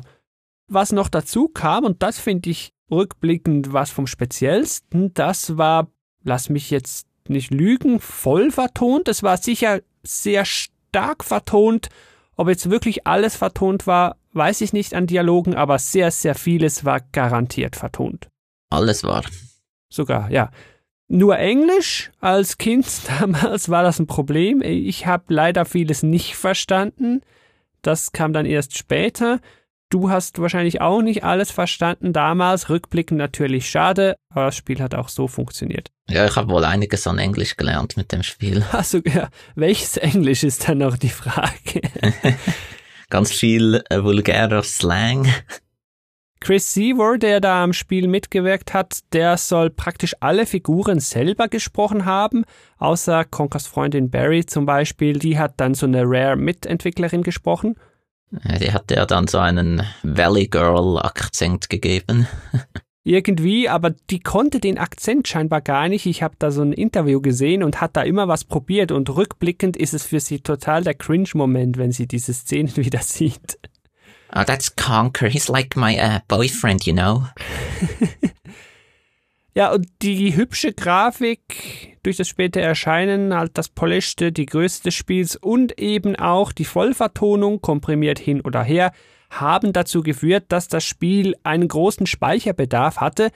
[0.68, 5.88] Was noch dazu kam, und das finde ich rückblickend was vom Speziellsten, das war,
[6.24, 9.08] lass mich jetzt nicht lügen, voll vertont.
[9.08, 11.90] Es war sicher sehr stark vertont.
[12.36, 16.86] Ob jetzt wirklich alles vertont war, weiß ich nicht an Dialogen, aber sehr, sehr vieles
[16.86, 18.30] war garantiert vertont.
[18.70, 19.24] Alles war.
[19.90, 20.52] Sogar, ja.
[21.08, 22.88] Nur Englisch als Kind
[23.20, 24.62] damals war das ein Problem.
[24.62, 27.22] Ich habe leider vieles nicht verstanden.
[27.82, 29.40] Das kam dann erst später.
[29.92, 32.70] Du hast wahrscheinlich auch nicht alles verstanden damals.
[32.70, 35.90] Rückblickend natürlich schade, aber das Spiel hat auch so funktioniert.
[36.08, 38.64] Ja, ich habe wohl einiges an Englisch gelernt mit dem Spiel.
[38.72, 41.82] Also, ja, welches Englisch ist dann noch die Frage?
[43.10, 45.28] Ganz viel äh, vulgärer Slang.
[46.40, 52.06] Chris Seaver, der da am Spiel mitgewirkt hat, der soll praktisch alle Figuren selber gesprochen
[52.06, 52.46] haben,
[52.78, 57.76] außer Conkers Freundin Barry zum Beispiel, die hat dann so eine Rare-Mitentwicklerin gesprochen.
[58.32, 62.28] Die hat ja dann so einen Valley Girl-Akzent gegeben.
[63.04, 66.06] Irgendwie, aber die konnte den Akzent scheinbar gar nicht.
[66.06, 69.78] Ich habe da so ein Interview gesehen und hat da immer was probiert und rückblickend
[69.78, 73.58] ist es für sie total der Cringe-Moment, wenn sie diese Szenen wieder sieht.
[74.36, 75.28] Oh, that's Conker.
[75.28, 77.24] He's like my uh, boyfriend, you know.
[79.56, 84.96] ja, und die hübsche Grafik durch das späte Erscheinen, halt das Polischte, die Größe des
[84.96, 88.92] Spiels und eben auch die Vollvertonung, komprimiert hin oder her,
[89.30, 93.32] haben dazu geführt, dass das Spiel einen großen Speicherbedarf hatte,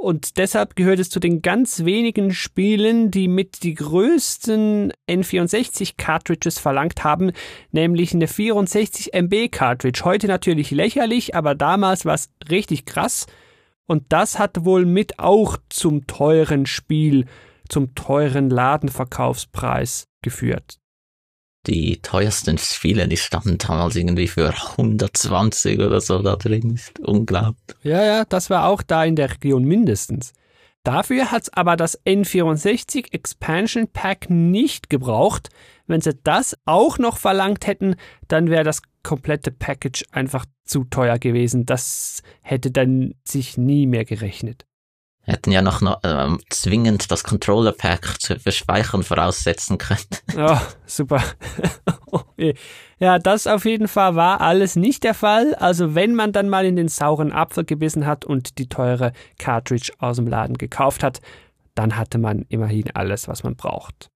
[0.00, 6.58] und deshalb gehört es zu den ganz wenigen Spielen, die mit die größten N64 Cartridges
[6.58, 7.32] verlangt haben,
[7.70, 10.00] nämlich eine 64 MB Cartridge.
[10.02, 13.26] Heute natürlich lächerlich, aber damals war es richtig krass.
[13.90, 17.26] Und das hat wohl mit auch zum teuren Spiel,
[17.68, 20.80] zum teuren Ladenverkaufspreis geführt
[21.66, 26.74] die teuersten Spiele, die standen damals irgendwie für 120 oder so da drin.
[26.74, 27.76] Ist unglaublich.
[27.82, 30.32] Ja, ja, das war auch da in der Region mindestens.
[30.82, 35.50] Dafür hat's aber das N64 Expansion Pack nicht gebraucht.
[35.86, 37.96] Wenn sie das auch noch verlangt hätten,
[38.28, 41.66] dann wäre das komplette Package einfach zu teuer gewesen.
[41.66, 44.66] Das hätte dann sich nie mehr gerechnet
[45.30, 50.00] hätten ja noch, noch äh, zwingend das Controller Pack für Speichern voraussetzen können.
[50.36, 51.22] Ja, super.
[52.98, 55.54] ja, das auf jeden Fall war alles nicht der Fall.
[55.54, 59.92] Also wenn man dann mal in den sauren Apfel gebissen hat und die teure Cartridge
[59.98, 61.20] aus dem Laden gekauft hat,
[61.74, 64.10] dann hatte man immerhin alles, was man braucht.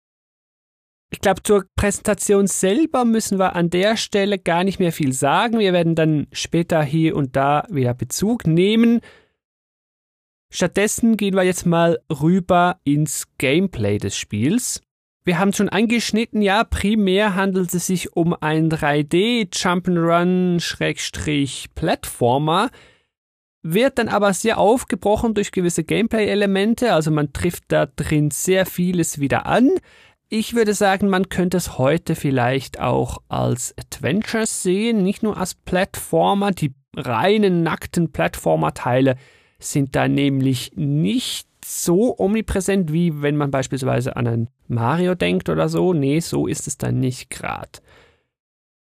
[1.11, 5.61] Ich glaube, zur Präsentation selber müssen wir an der Stelle gar nicht mehr viel sagen.
[5.61, 9.01] Wir werden dann später hier und da wieder Bezug nehmen.
[10.57, 14.83] Stattdessen gehen wir jetzt mal rüber ins Gameplay des Spiels.
[15.25, 22.71] Wir haben schon angeschnitten, ja, primär handelt es sich um ein 3D Jump'n'Run Schrägstrich Plattformer,
[23.63, 29.19] wird dann aber sehr aufgebrochen durch gewisse Gameplay-Elemente, also man trifft da drin sehr vieles
[29.19, 29.71] wieder an.
[30.29, 35.57] Ich würde sagen, man könnte es heute vielleicht auch als Adventures sehen, nicht nur als
[35.57, 39.17] Plattformer, die reinen nackten Plattformer-Teile
[39.65, 45.69] sind da nämlich nicht so omnipräsent, wie wenn man beispielsweise an einen Mario denkt oder
[45.69, 45.93] so.
[45.93, 47.81] Nee, so ist es dann nicht gerade.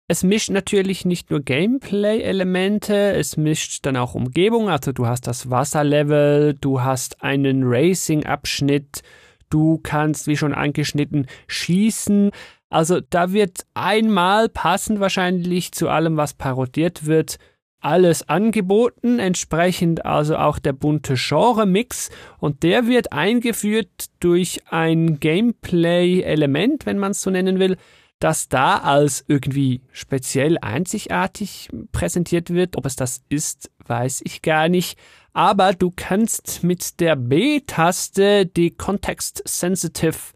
[0.08, 4.68] Es mischt natürlich nicht nur Gameplay-Elemente, es mischt dann auch Umgebung.
[4.68, 9.02] Also du hast das Wasserlevel, du hast einen Racing-Abschnitt,
[9.48, 12.30] du kannst, wie schon angeschnitten, schießen.
[12.68, 17.38] Also da wird einmal passend wahrscheinlich zu allem, was parodiert wird,
[17.82, 26.86] alles angeboten, entsprechend also auch der bunte Genre-Mix und der wird eingeführt durch ein Gameplay-Element,
[26.86, 27.76] wenn man es so nennen will,
[28.22, 32.76] das da als irgendwie speziell einzigartig präsentiert wird.
[32.76, 34.96] Ob es das ist, weiß ich gar nicht.
[35.32, 40.34] Aber du kannst mit der B-Taste die Context-Sensitive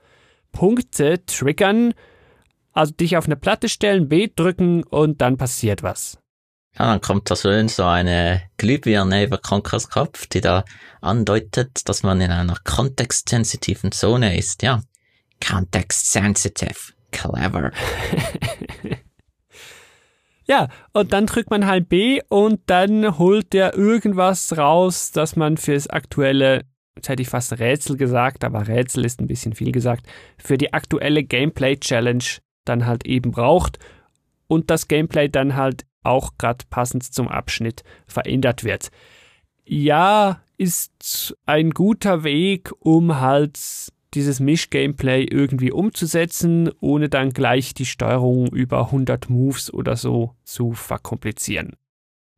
[0.50, 1.94] Punkte triggern,
[2.72, 6.18] also dich auf eine Platte stellen, B drücken und dann passiert was.
[6.78, 10.64] Ja, dann kommt da schön so eine Glühbirne über Konkers Kopf, die da
[11.00, 14.82] andeutet, dass man in einer kontextsensitiven Zone ist, ja.
[15.46, 16.92] Context sensitive.
[17.12, 17.70] Clever.
[20.46, 25.56] ja, und dann drückt man halt B und dann holt der irgendwas raus, das man
[25.56, 30.06] fürs aktuelle, jetzt hätte ich fast Rätsel gesagt, aber Rätsel ist ein bisschen viel gesagt,
[30.36, 32.24] für die aktuelle Gameplay Challenge
[32.66, 33.78] dann halt eben braucht
[34.46, 38.90] und das Gameplay dann halt auch gerade passend zum Abschnitt verändert wird.
[39.64, 43.58] Ja, ist ein guter Weg, um halt
[44.14, 50.72] dieses Misch-Gameplay irgendwie umzusetzen, ohne dann gleich die Steuerung über 100 Moves oder so zu
[50.72, 51.72] verkomplizieren.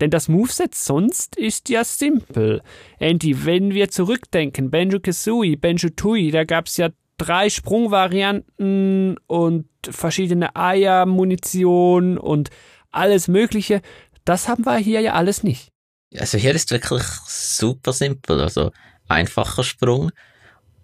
[0.01, 2.63] Denn das Moveset sonst ist ja simpel.
[2.99, 9.69] Andy, wenn wir zurückdenken, Banjo Kazooie, Banjo Tui, da gab es ja drei Sprungvarianten und
[9.89, 12.51] verschiedene Eier, Munition und
[12.91, 13.83] alles Mögliche.
[14.25, 15.71] Das haben wir hier ja alles nicht.
[16.17, 18.41] Also hier ist wirklich super simpel.
[18.41, 18.73] Also
[19.09, 20.11] einfacher Sprung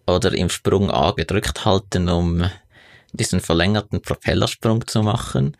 [0.06, 2.48] oder im Sprung A gedrückt halten, um
[3.12, 5.56] diesen verlängerten Propellersprung zu machen.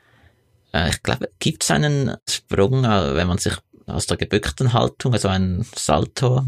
[0.72, 3.54] Äh, ich glaube, gibt es einen Sprung, äh, wenn man sich
[3.87, 6.44] aus der gebückten Haltung, also ein Salto.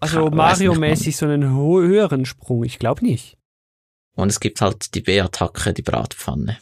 [0.00, 3.36] Also Mario-mäßig so einen höheren Sprung, ich glaube nicht.
[4.14, 6.58] Und es gibt halt die B-Attacke, die Bratpfanne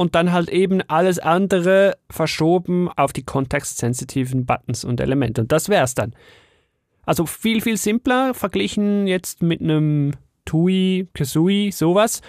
[0.00, 5.42] und dann halt eben alles andere verschoben auf die kontextsensitiven Buttons und Elemente.
[5.42, 6.14] Und das wäre es dann.
[7.04, 10.12] Also viel, viel simpler verglichen jetzt mit einem
[10.46, 12.22] Tui, Kazooie, sowas.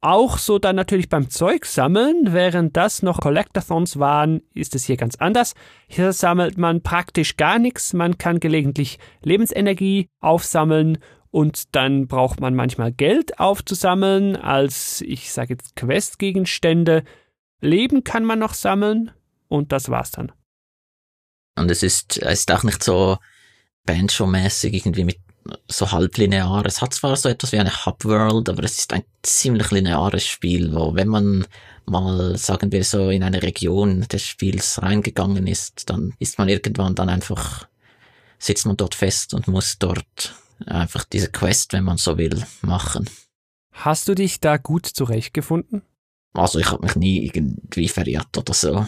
[0.00, 4.96] Auch so dann natürlich beim Zeug sammeln, während das noch Collectathons waren, ist es hier
[4.96, 5.54] ganz anders.
[5.86, 10.98] Hier sammelt man praktisch gar nichts, man kann gelegentlich Lebensenergie aufsammeln
[11.30, 17.04] und dann braucht man manchmal Geld aufzusammeln als, ich sage jetzt, Questgegenstände.
[17.60, 19.10] Leben kann man noch sammeln
[19.48, 20.32] und das war's dann.
[21.56, 23.18] Und es ist, es ist auch nicht so
[23.84, 25.18] Banjo-mäßig irgendwie mit
[25.66, 26.64] so halblinear.
[26.66, 30.72] Es hat zwar so etwas wie eine Hub-World, aber es ist ein ziemlich lineares Spiel,
[30.74, 31.46] wo wenn man
[31.86, 36.94] mal, sagen wir so, in eine Region des Spiels reingegangen ist, dann ist man irgendwann
[36.94, 37.66] dann einfach,
[38.38, 40.34] sitzt man dort fest und muss dort
[40.66, 43.08] einfach diese Quest, wenn man so will, machen.
[43.72, 45.82] Hast du dich da gut zurechtgefunden?
[46.34, 48.86] Also ich habe mich nie irgendwie verirrt oder so.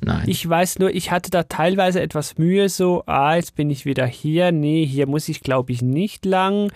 [0.00, 0.28] Nein.
[0.28, 4.06] Ich weiß nur, ich hatte da teilweise etwas Mühe, so, ah, jetzt bin ich wieder
[4.06, 4.52] hier.
[4.52, 6.70] Nee, hier muss ich, glaube ich, nicht lang.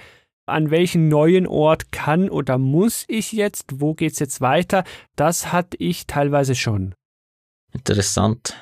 [0.44, 3.66] An welchen neuen Ort kann oder muss ich jetzt?
[3.74, 4.82] Wo geht's jetzt weiter?
[5.14, 6.94] Das hatte ich teilweise schon.
[7.72, 8.56] Interessant.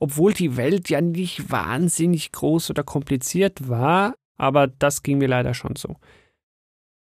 [0.00, 5.54] Obwohl die Welt ja nicht wahnsinnig groß oder kompliziert war, aber das ging mir leider
[5.54, 5.96] schon so.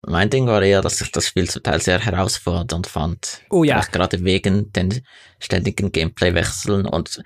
[0.06, 3.42] Mein Ding war eher, dass ich das Spiel zum Teil sehr herausfordernd fand.
[3.50, 3.80] Oh ja.
[3.80, 5.02] Gerade wegen den
[5.38, 7.22] ständigen Gameplay-Wechseln und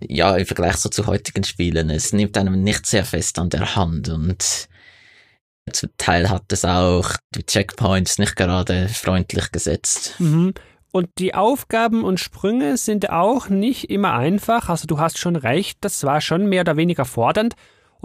[0.00, 1.90] ja, im Vergleich so zu heutigen Spielen.
[1.90, 4.68] Es nimmt einem nicht sehr fest an der Hand und
[5.72, 10.14] zum Teil hat es auch die Checkpoints nicht gerade freundlich gesetzt.
[10.18, 10.54] Mhm.
[10.92, 14.70] Und die Aufgaben und Sprünge sind auch nicht immer einfach.
[14.70, 17.54] Also du hast schon recht, das war schon mehr oder weniger fordernd.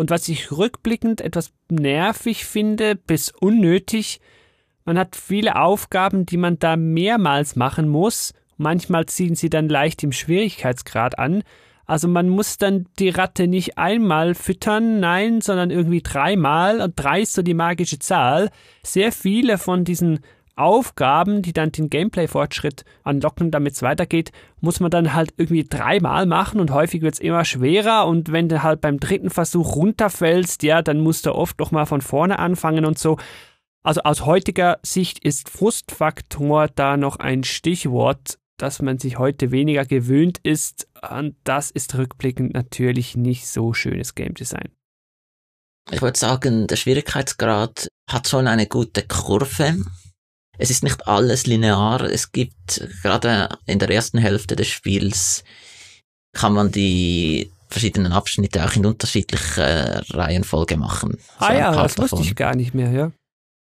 [0.01, 4.19] Und was ich rückblickend etwas nervig finde, bis unnötig,
[4.83, 8.33] man hat viele Aufgaben, die man da mehrmals machen muss.
[8.57, 11.43] Manchmal ziehen sie dann leicht im Schwierigkeitsgrad an.
[11.85, 16.81] Also man muss dann die Ratte nicht einmal füttern, nein, sondern irgendwie dreimal.
[16.81, 18.49] Und drei ist so die magische Zahl.
[18.81, 20.21] Sehr viele von diesen
[20.61, 26.25] Aufgaben, die dann den Gameplay-Fortschritt anlocken, damit es weitergeht, muss man dann halt irgendwie dreimal
[26.25, 30.63] machen und häufig wird es immer schwerer und wenn du halt beim dritten Versuch runterfällst,
[30.63, 33.17] ja, dann musst du oft noch mal von vorne anfangen und so.
[33.83, 39.85] Also aus heutiger Sicht ist Frustfaktor da noch ein Stichwort, dass man sich heute weniger
[39.85, 44.69] gewöhnt ist und das ist rückblickend natürlich nicht so schönes Game Design.
[45.89, 49.75] Ich würde sagen, der Schwierigkeitsgrad hat schon eine gute Kurve
[50.57, 52.01] es ist nicht alles linear.
[52.01, 55.43] Es gibt gerade in der ersten Hälfte des Spiels
[56.33, 61.17] kann man die verschiedenen Abschnitte auch in unterschiedlicher Reihenfolge machen.
[61.39, 62.19] So ah ja, das davon.
[62.19, 63.11] wusste ich gar nicht mehr, ja.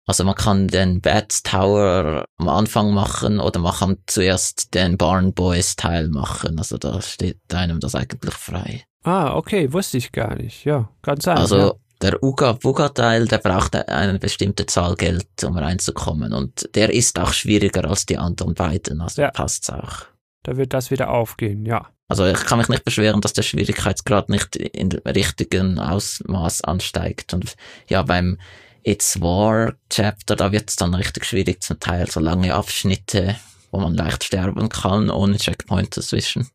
[0.08, 5.34] Also man kann den Bats Tower am Anfang machen oder man kann zuerst den Barn
[5.34, 6.60] Boys Teil machen.
[6.60, 8.84] Also da steht einem das eigentlich frei.
[9.04, 10.64] Ah, okay, wusste ich gar nicht.
[10.64, 11.38] Ja, kann sein.
[11.38, 11.74] Also ja.
[12.02, 16.34] Der Uga-Buga-Teil, der braucht eine bestimmte Zahl Geld, um reinzukommen.
[16.34, 19.02] Und der ist auch schwieriger als die anderen beiden.
[19.02, 19.32] Also Ja.
[19.32, 20.06] passt's auch.
[20.44, 21.90] Da wird das wieder aufgehen, ja.
[22.08, 27.34] Also ich kann mich nicht beschweren, dass der Schwierigkeitsgrad nicht in dem richtigen Ausmaß ansteigt.
[27.34, 27.56] Und
[27.90, 28.38] ja, beim
[28.84, 33.36] It's War Chapter, da wird es dann richtig schwierig zum Teil, so lange Abschnitte,
[33.72, 36.48] wo man leicht sterben kann, ohne Checkpoint dazwischen.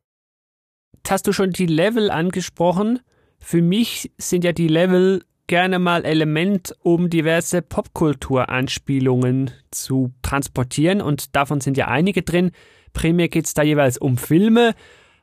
[0.95, 3.01] Jetzt hast du schon die Level angesprochen.
[3.41, 11.35] Für mich sind ja die Level gerne mal Element, um diverse Popkultur-Anspielungen zu transportieren und
[11.35, 12.53] davon sind ja einige drin.
[12.93, 14.75] Primär geht es da jeweils um Filme.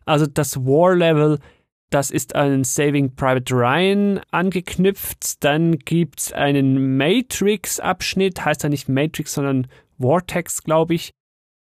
[0.06, 1.39] Also das War-Level,
[1.89, 5.43] das ist an Saving Private Ryan angeknüpft.
[5.43, 9.67] Dann gibt es einen Matrix-Abschnitt, heißt ja nicht Matrix, sondern
[9.99, 11.12] Vortex, glaube ich.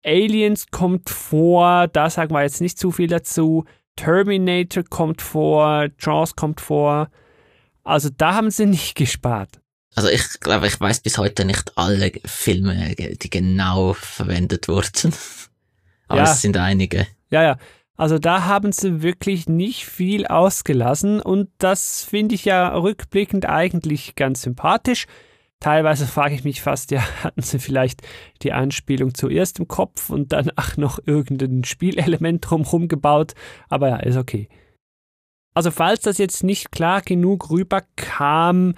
[0.03, 3.65] Aliens kommt vor, da sagen wir jetzt nicht zu viel dazu.
[3.95, 7.09] Terminator kommt vor, Jaws kommt vor.
[7.83, 9.59] Also da haben sie nicht gespart.
[9.95, 15.13] Also ich glaube, ich weiß bis heute nicht alle Filme, die genau verwendet wurden.
[16.07, 16.31] Aber Ja.
[16.31, 17.07] es sind einige.
[17.29, 17.57] Ja, ja.
[17.97, 24.15] Also da haben sie wirklich nicht viel ausgelassen und das finde ich ja rückblickend eigentlich
[24.15, 25.05] ganz sympathisch.
[25.65, 28.03] Teilweise frage ich mich fast, ja, hatten sie vielleicht
[28.43, 33.33] die Anspielung zuerst im Kopf und dann ach noch irgendein Spielelement drumherum gebaut,
[33.67, 34.47] aber ja, ist okay.
[35.55, 38.75] Also falls das jetzt nicht klar genug rüberkam,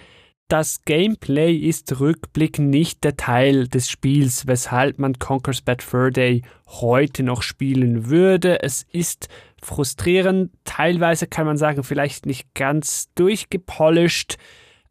[0.48, 6.42] das Gameplay ist rückblickend nicht der Teil des Spiels, weshalb man Conker's Bad Fur Day
[6.68, 8.64] heute noch spielen würde.
[8.64, 9.28] Es ist
[9.62, 14.38] frustrierend, teilweise kann man sagen, vielleicht nicht ganz durchgepolished.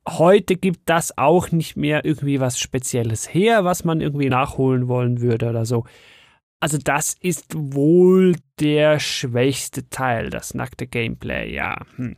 [0.09, 5.21] Heute gibt das auch nicht mehr irgendwie was Spezielles her, was man irgendwie nachholen wollen
[5.21, 5.85] würde oder so.
[6.61, 11.77] Also das ist wohl der schwächste Teil, das nackte Gameplay, ja.
[11.97, 12.16] Hm.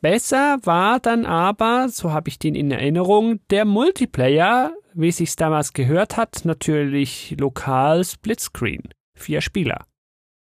[0.00, 5.72] Besser war dann aber, so habe ich den in Erinnerung, der Multiplayer, wie sich's damals
[5.74, 8.82] gehört hat, natürlich lokal Splitscreen.
[9.14, 9.84] Vier Spieler.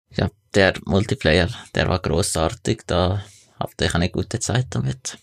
[0.09, 3.23] Ja, der Multiplayer, der war großartig, da
[3.59, 5.19] hatte ich eine gute Zeit damit.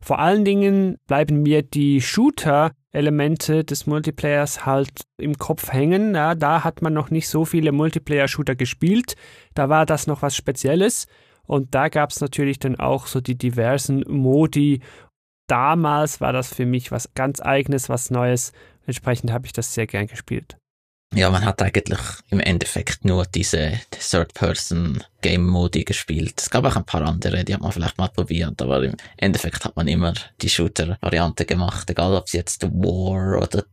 [0.00, 6.14] Vor allen Dingen bleiben mir die Shooter-Elemente des Multiplayers halt im Kopf hängen.
[6.14, 9.16] Ja, da hat man noch nicht so viele Multiplayer-Shooter gespielt.
[9.54, 11.06] Da war das noch was Spezielles.
[11.44, 14.80] Und da gab es natürlich dann auch so die diversen Modi.
[15.48, 18.52] Damals war das für mich was ganz eigenes, was Neues.
[18.86, 20.58] Entsprechend habe ich das sehr gern gespielt.
[21.14, 21.98] Ja, man hat eigentlich
[22.30, 26.34] im Endeffekt nur diese Third-Person-Game-Modi gespielt.
[26.38, 29.64] Es gab auch ein paar andere, die hat man vielleicht mal probiert, aber im Endeffekt
[29.64, 33.64] hat man immer die Shooter-Variante gemacht, egal ob es jetzt War oder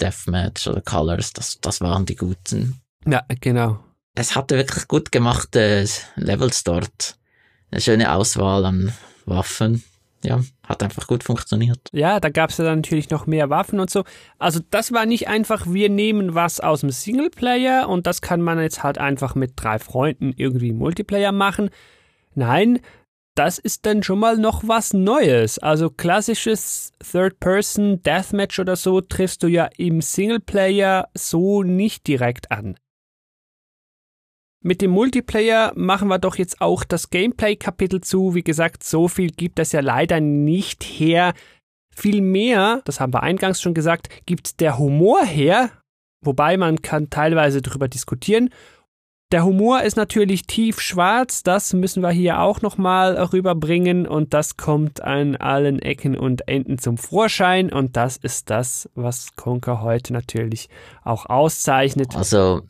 [0.00, 2.80] Deathmatch oder Colors, das, das waren die guten.
[3.06, 3.78] Ja, genau.
[4.14, 7.16] Es hatte wirklich gut gemachte Levels dort.
[7.70, 8.92] Eine schöne Auswahl an
[9.26, 9.84] Waffen.
[10.22, 11.80] Ja, hat einfach gut funktioniert.
[11.92, 14.04] Ja, da gab es ja dann natürlich noch mehr Waffen und so.
[14.38, 18.60] Also das war nicht einfach, wir nehmen was aus dem Singleplayer und das kann man
[18.60, 21.70] jetzt halt einfach mit drei Freunden irgendwie Multiplayer machen.
[22.34, 22.80] Nein,
[23.34, 25.58] das ist dann schon mal noch was Neues.
[25.58, 32.76] Also klassisches Third-Person Deathmatch oder so triffst du ja im Singleplayer so nicht direkt an.
[34.62, 38.34] Mit dem Multiplayer machen wir doch jetzt auch das Gameplay-Kapitel zu.
[38.34, 41.32] Wie gesagt, so viel gibt das ja leider nicht her.
[41.96, 45.70] Vielmehr, das haben wir eingangs schon gesagt, gibt der Humor her,
[46.22, 48.50] wobei man kann teilweise darüber diskutieren.
[49.32, 55.00] Der Humor ist natürlich tiefschwarz, das müssen wir hier auch nochmal rüberbringen und das kommt
[55.02, 60.68] an allen Ecken und Enden zum Vorschein und das ist das, was Conker heute natürlich
[61.02, 62.16] auch auszeichnet.
[62.16, 62.62] Also,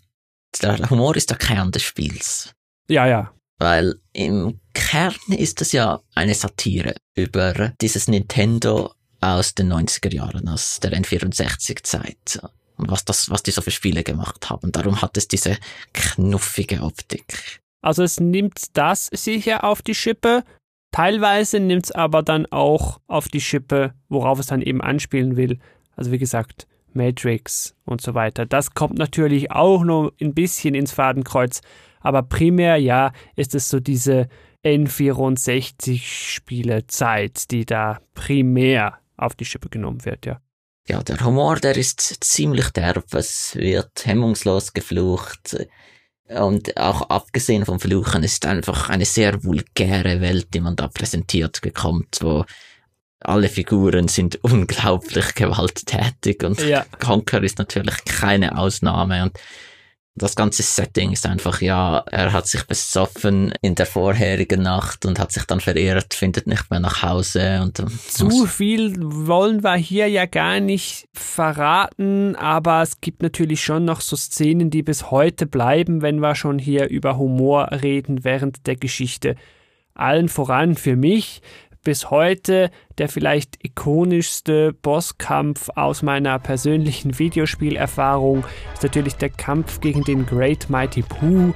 [0.62, 2.52] der Humor ist der Kern des Spiels.
[2.88, 9.72] Ja, ja, Weil im Kern ist es ja eine Satire über dieses Nintendo aus den
[9.72, 12.40] 90er Jahren, aus der N64-Zeit.
[12.76, 14.72] Und was das, was die so für Spiele gemacht haben.
[14.72, 15.58] Darum hat es diese
[15.92, 17.60] knuffige Optik.
[17.82, 20.44] Also es nimmt das sicher auf die Schippe.
[20.90, 25.58] Teilweise nimmt es aber dann auch auf die Schippe, worauf es dann eben anspielen will.
[25.94, 28.46] Also wie gesagt, Matrix und so weiter.
[28.46, 31.60] Das kommt natürlich auch noch ein bisschen ins Fadenkreuz.
[32.00, 34.28] Aber primär, ja, ist es so diese
[34.64, 40.40] N64-Spielezeit, die da primär auf die Schippe genommen wird, ja.
[40.88, 43.12] Ja, der Humor, der ist ziemlich derb.
[43.14, 45.66] Es wird hemmungslos geflucht.
[46.28, 51.60] Und auch abgesehen vom Fluchen ist einfach eine sehr vulgäre Welt, die man da präsentiert
[51.60, 52.44] bekommt, wo
[53.20, 56.84] alle Figuren sind unglaublich gewalttätig und Ja.
[56.98, 59.38] Conker ist natürlich keine Ausnahme und
[60.16, 65.18] das ganze Setting ist einfach, ja, er hat sich besoffen in der vorherigen Nacht und
[65.18, 70.08] hat sich dann verirrt, findet nicht mehr nach Hause und Zu viel wollen wir hier
[70.08, 75.46] ja gar nicht verraten, aber es gibt natürlich schon noch so Szenen, die bis heute
[75.46, 79.36] bleiben, wenn wir schon hier über Humor reden während der Geschichte.
[79.94, 81.40] Allen voran für mich
[81.82, 90.04] bis heute der vielleicht ikonischste Bosskampf aus meiner persönlichen Videospielerfahrung ist natürlich der Kampf gegen
[90.04, 91.54] den Great Mighty Pooh,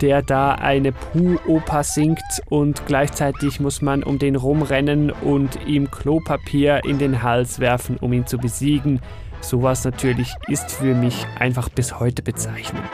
[0.00, 6.84] der da eine Pooh-Oper singt und gleichzeitig muss man um den rumrennen und ihm Klopapier
[6.84, 9.00] in den Hals werfen, um ihn zu besiegen.
[9.40, 12.84] Sowas natürlich ist für mich einfach bis heute bezeichnend.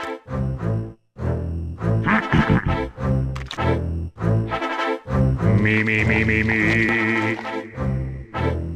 [5.67, 7.37] Me, me, me, me, me.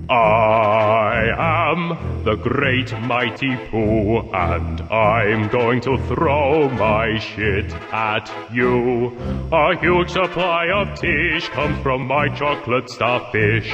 [0.09, 1.81] I am
[2.25, 9.17] the great mighty Pooh, and I'm going to throw my shit at you.
[9.53, 13.71] A huge supply of tish comes from my chocolate starfish.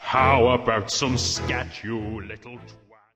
[0.00, 3.08] How about some scat, you little twat?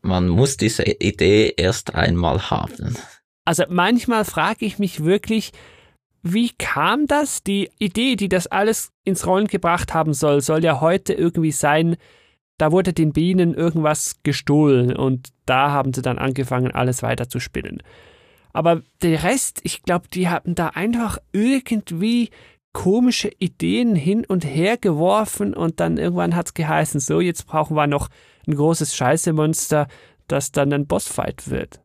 [0.00, 2.96] man muss diese Idee erst einmal haben.
[3.44, 5.52] Also manchmal frage ich mich wirklich,
[6.24, 7.42] wie kam das?
[7.42, 11.96] Die Idee, die das alles ins Rollen gebracht haben soll, soll ja heute irgendwie sein,
[12.56, 17.40] da wurde den Bienen irgendwas gestohlen und da haben sie dann angefangen, alles weiter zu
[17.40, 17.82] spinnen.
[18.54, 22.30] Aber der Rest, ich glaube, die hatten da einfach irgendwie
[22.72, 27.86] komische Ideen hin und her geworfen und dann irgendwann hat's geheißen, so, jetzt brauchen wir
[27.86, 28.08] noch
[28.46, 29.88] ein großes Scheißemonster,
[30.26, 31.83] das dann ein Bossfight wird.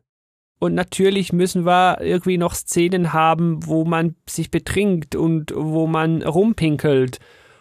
[0.60, 6.22] Und natürlich müssen wir irgendwie noch Szenen haben, wo man sich betrinkt und wo man
[6.22, 7.18] rumpinkelt.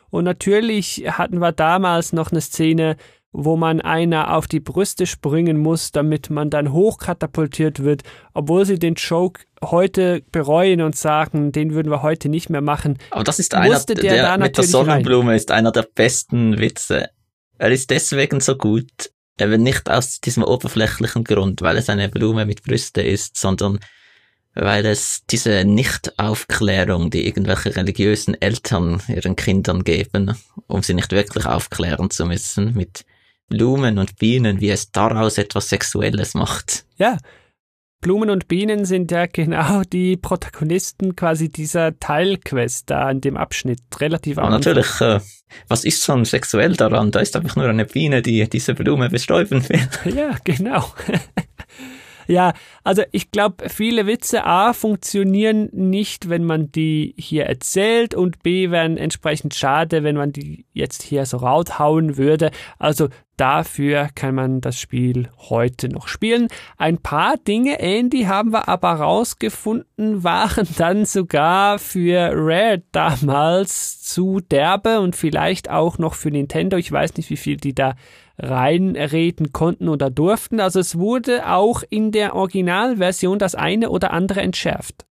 [0.10, 2.97] Und natürlich hatten wir damals noch eine Szene,
[3.32, 8.02] wo man einer auf die Brüste springen muss, damit man dann hochkatapultiert wird,
[8.34, 12.97] obwohl sie den Joke heute bereuen und sagen, den würden wir heute nicht mehr machen.
[13.12, 14.86] Aber das ist einer, der der, mit der natürlich rein.
[14.86, 17.10] Sonnenblume ist einer der besten Witze.
[17.60, 19.12] Er ist deswegen so gut,
[19.42, 23.80] eben nicht aus diesem oberflächlichen Grund, weil es eine Blume mit Brüste ist, sondern
[24.56, 30.36] weil es diese Nicht-Aufklärung, die irgendwelche religiösen Eltern ihren Kindern geben,
[30.68, 33.06] um sie nicht wirklich aufklären zu müssen, mit
[33.48, 36.86] Blumen und Bienen, wie es daraus etwas Sexuelles macht.
[36.98, 37.18] Ja.
[38.02, 43.82] Blumen und Bienen sind ja genau die Protagonisten quasi dieser Teilquest da in dem Abschnitt.
[44.00, 44.54] Relativ Anfang.
[44.54, 45.20] natürlich, äh,
[45.68, 47.12] was ist schon sexuell daran?
[47.12, 49.88] Da ist einfach nur eine Biene, die diese Blume bestäuben will.
[50.16, 50.86] Ja, genau.
[52.30, 52.54] Ja,
[52.84, 58.70] also ich glaube, viele Witze A funktionieren nicht, wenn man die hier erzählt und B
[58.70, 62.52] wären entsprechend schade, wenn man die jetzt hier so raushauen würde.
[62.78, 66.50] Also dafür kann man das Spiel heute noch spielen.
[66.78, 74.40] Ein paar Dinge, Andy, haben wir aber rausgefunden, waren dann sogar für Rare damals zu
[74.40, 76.78] derbe und vielleicht auch noch für Nintendo.
[76.78, 77.96] Ich weiß nicht, wie viel die da
[78.40, 80.60] reinreden konnten oder durften.
[80.60, 85.06] Also es wurde auch in der Originalversion das eine oder andere entschärft.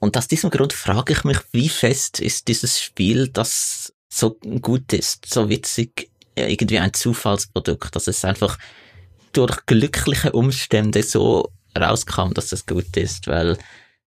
[0.00, 4.92] Und aus diesem Grund frage ich mich, wie fest ist dieses Spiel, das so gut
[4.92, 8.58] ist, so witzig, irgendwie ein Zufallsprodukt, dass es einfach
[9.32, 13.58] durch glückliche Umstände so rauskam, dass es gut ist, weil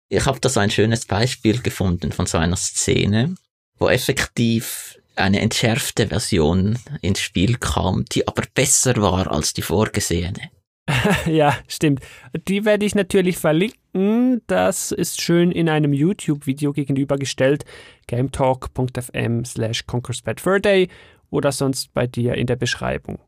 [0.10, 3.36] ich habe da so ein schönes Beispiel gefunden von so einer Szene,
[3.78, 10.52] wo effektiv eine entschärfte Version ins Spiel kam, die aber besser war als die vorgesehene.
[11.26, 12.02] ja, stimmt.
[12.48, 14.42] Die werde ich natürlich verlinken.
[14.48, 17.66] Das ist schön in einem YouTube-Video gegenübergestellt.
[18.08, 20.90] gametalk.fm slash conquersbadfurday
[21.30, 23.20] oder sonst bei dir in der Beschreibung.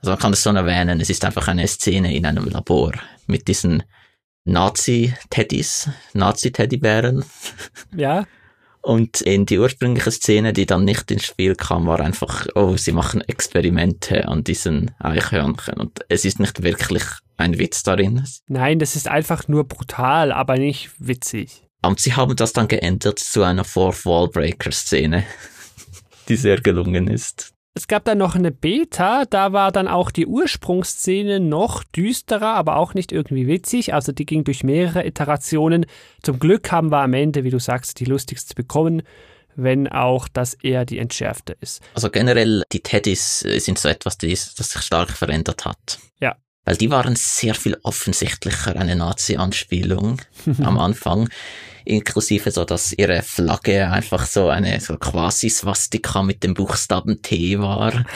[0.00, 2.92] Also man kann es so erwähnen, es ist einfach eine Szene in einem Labor
[3.26, 3.82] mit diesen
[4.44, 7.24] Nazi-Teddys, Nazi-Teddybären.
[7.96, 8.24] Ja,
[8.84, 12.92] Und in die ursprüngliche Szene, die dann nicht ins Spiel kam, war einfach, oh, sie
[12.92, 15.80] machen Experimente an diesen Eichhörnchen.
[15.80, 17.02] Und es ist nicht wirklich
[17.38, 18.22] ein Witz darin.
[18.46, 21.62] nein, das ist einfach nur brutal, aber nicht witzig.
[21.80, 25.24] Und sie haben das dann geändert zu einer Fourth Wall Breaker Szene,
[26.28, 27.53] die sehr gelungen ist.
[27.76, 32.76] Es gab dann noch eine Beta, da war dann auch die Ursprungsszene noch düsterer, aber
[32.76, 33.92] auch nicht irgendwie witzig.
[33.92, 35.84] Also die ging durch mehrere Iterationen.
[36.22, 39.02] Zum Glück haben wir am Ende, wie du sagst, die lustigste bekommen,
[39.56, 41.82] wenn auch das eher die entschärfte ist.
[41.94, 45.98] Also generell, die Teddys äh, sind so etwas, das sich stark verändert hat.
[46.20, 46.36] Ja.
[46.64, 50.20] Weil die waren sehr viel offensichtlicher eine Nazi-Anspielung
[50.62, 51.28] am Anfang.
[51.84, 57.58] Inklusive so, dass ihre Flagge einfach so eine so quasi Swastika mit dem Buchstaben T
[57.58, 58.04] war.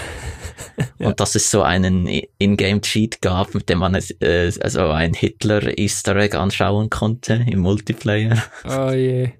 [0.98, 1.08] Ja.
[1.08, 6.36] Und dass es so einen Ingame-Cheat gab, mit dem man äh, also ein Hitler-Easter Egg
[6.36, 8.42] anschauen konnte im Multiplayer.
[8.64, 9.30] Oh je.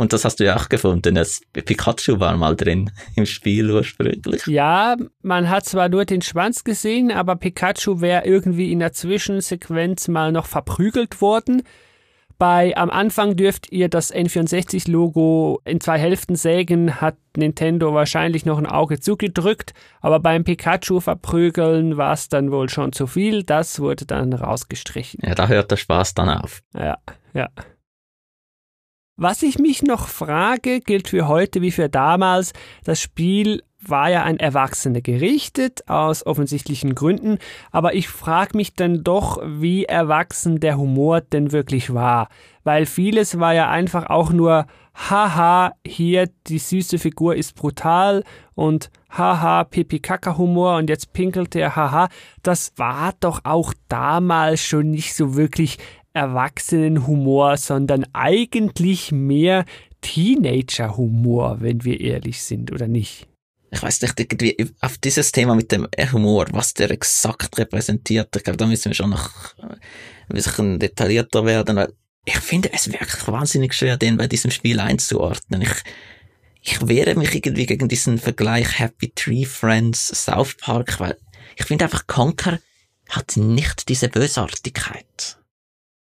[0.00, 1.14] Und das hast du ja auch gefunden.
[1.14, 4.46] Das Pikachu war mal drin im Spiel ursprünglich.
[4.46, 10.08] Ja, man hat zwar nur den Schwanz gesehen, aber Pikachu wäre irgendwie in der Zwischensequenz
[10.08, 11.64] mal noch verprügelt worden.
[12.38, 18.56] Bei am Anfang dürft ihr das N64-Logo in zwei Hälften sägen, hat Nintendo wahrscheinlich noch
[18.56, 23.80] ein Auge zugedrückt, aber beim Pikachu verprügeln war es dann wohl schon zu viel, das
[23.80, 25.20] wurde dann rausgestrichen.
[25.22, 26.62] Ja, da hört der Spaß dann auf.
[26.72, 26.96] Ja,
[27.34, 27.50] ja.
[29.22, 32.54] Was ich mich noch frage, gilt für heute wie für damals.
[32.84, 37.36] Das Spiel war ja an Erwachsene gerichtet, aus offensichtlichen Gründen,
[37.70, 42.30] aber ich frage mich dann doch, wie erwachsen der Humor denn wirklich war.
[42.64, 48.90] Weil vieles war ja einfach auch nur, haha, hier die süße Figur ist brutal und
[49.10, 52.08] haha, Pipi-Kaka-Humor und jetzt pinkelt er, haha.
[52.42, 55.76] Das war doch auch damals schon nicht so wirklich
[56.12, 59.64] Erwachsenenhumor, sondern eigentlich mehr
[60.00, 63.28] Teenager-Humor, wenn wir ehrlich sind, oder nicht?
[63.72, 68.42] Ich weiß nicht, irgendwie auf dieses Thema mit dem Humor, was der exakt repräsentiert, ich
[68.42, 69.78] glaube, da müssen wir schon noch ein
[70.28, 71.86] bisschen detaillierter werden,
[72.24, 75.62] ich finde es wirklich wahnsinnig schwer, den bei diesem Spiel einzuordnen.
[75.62, 75.72] Ich,
[76.60, 81.16] ich wehre mich irgendwie gegen diesen Vergleich Happy Tree Friends South Park, weil
[81.56, 82.58] ich finde einfach Conker
[83.08, 85.39] hat nicht diese Bösartigkeit.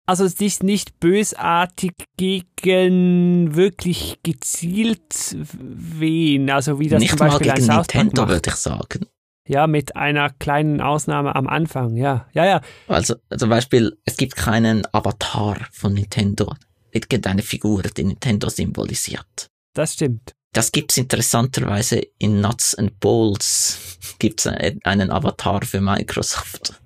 [0.09, 7.47] Also es ist nicht bösartig gegen wirklich gezielt wen, also wie das nicht zum Beispiel
[7.47, 8.31] mal gegen ein Nintendo, macht.
[8.31, 9.05] würde ich sagen.
[9.49, 12.25] Ja, mit einer kleinen Ausnahme am Anfang, ja.
[12.31, 12.61] Ja, ja.
[12.87, 16.53] Also zum Beispiel, es gibt keinen Avatar von Nintendo.
[16.91, 19.47] Irgendeine Figur, die Nintendo symbolisiert.
[19.73, 20.31] Das stimmt.
[20.53, 23.97] Das gibt's interessanterweise in Nuts and Bolts.
[24.19, 26.81] Gibt's einen Avatar für Microsoft.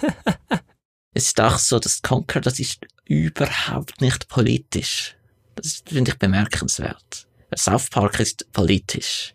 [1.18, 5.16] es ist auch so, dass Conker, das ist überhaupt nicht politisch.
[5.56, 7.26] Das finde ich bemerkenswert.
[7.56, 9.34] South Park ist politisch.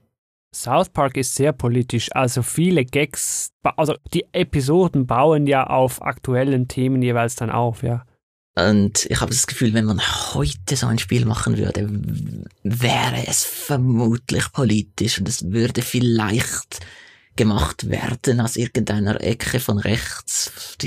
[0.56, 6.70] South Park ist sehr politisch, also viele Gags, also die Episoden bauen ja auf aktuellen
[6.70, 8.06] Themen jeweils dann auf, ja.
[8.56, 10.00] Und ich habe das Gefühl, wenn man
[10.34, 11.90] heute so ein Spiel machen würde,
[12.62, 16.80] wäre es vermutlich politisch und es würde vielleicht
[17.36, 20.78] gemacht werden aus irgendeiner Ecke von rechts.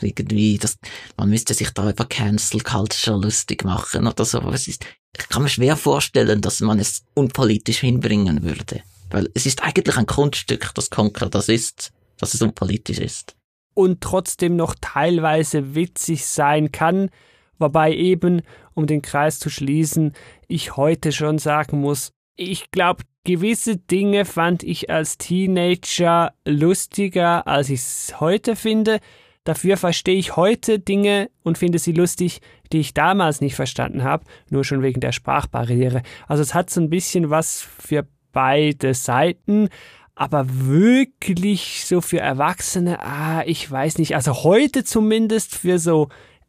[0.00, 0.78] Irgendwie, das,
[1.16, 4.38] man müsste sich da über Cancel Culture lustig machen oder so.
[4.38, 4.84] Aber es ist,
[5.16, 8.82] ich kann mir schwer vorstellen, dass man es unpolitisch hinbringen würde.
[9.10, 13.36] Weil es ist eigentlich ein Kunststück, das Conker das ist, dass es unpolitisch ist.
[13.74, 17.10] Und trotzdem noch teilweise witzig sein kann,
[17.58, 18.42] wobei eben,
[18.74, 20.14] um den Kreis zu schließen,
[20.48, 27.70] ich heute schon sagen muss, ich glaube, gewisse Dinge fand ich als Teenager lustiger, als
[27.70, 29.00] ich es heute finde.
[29.44, 32.40] Dafür verstehe ich heute Dinge und finde sie lustig,
[32.72, 36.02] die ich damals nicht verstanden habe, nur schon wegen der Sprachbarriere.
[36.28, 39.68] Also es hat so ein bisschen was für beide Seiten,
[40.14, 44.14] aber wirklich so für Erwachsene, ah, ich weiß nicht.
[44.14, 46.08] Also heute zumindest für so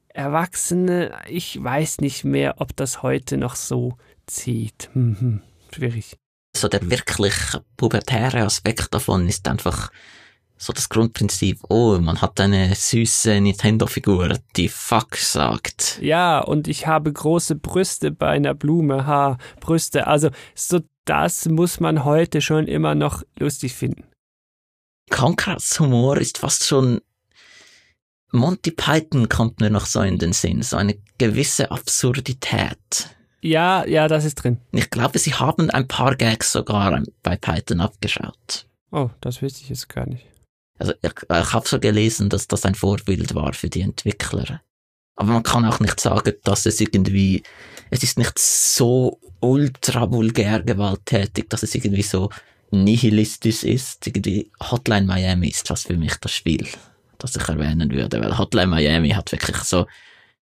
[0.09, 4.91] Erwachsene, ich weiß nicht mehr, ob das heute noch so zieht.
[5.73, 6.17] Schwierig.
[6.55, 7.33] so der wirklich
[7.77, 9.91] pubertäre Aspekt davon ist einfach
[10.57, 15.99] so das Grundprinzip, oh, man hat eine süße Nintendo-Figur, die Fuck sagt.
[16.01, 20.07] Ja, und ich habe große Brüste bei einer Blume, ha, Brüste.
[20.07, 24.05] Also so das muss man heute schon immer noch lustig finden.
[25.09, 27.01] Conker's Humor ist fast schon
[28.31, 33.15] Monty Python kommt mir noch so in den Sinn, so eine gewisse Absurdität.
[33.43, 34.57] Ja, ja, das ist drin.
[34.71, 38.67] Ich glaube, sie haben ein paar Gags sogar bei Python abgeschaut.
[38.89, 40.25] Oh, das wüsste ich jetzt gar nicht.
[40.79, 44.61] Also ich, ich habe so gelesen, dass das ein Vorbild war für die Entwickler.
[45.17, 47.43] Aber man kann auch nicht sagen, dass es irgendwie,
[47.89, 52.29] es ist nicht so ultra vulgär gewalttätig, dass es irgendwie so
[52.71, 54.07] nihilistisch ist.
[54.07, 56.65] Irgendwie Hotline Miami ist was für mich das Spiel,
[57.19, 59.85] das ich erwähnen würde, weil Hotline Miami hat wirklich so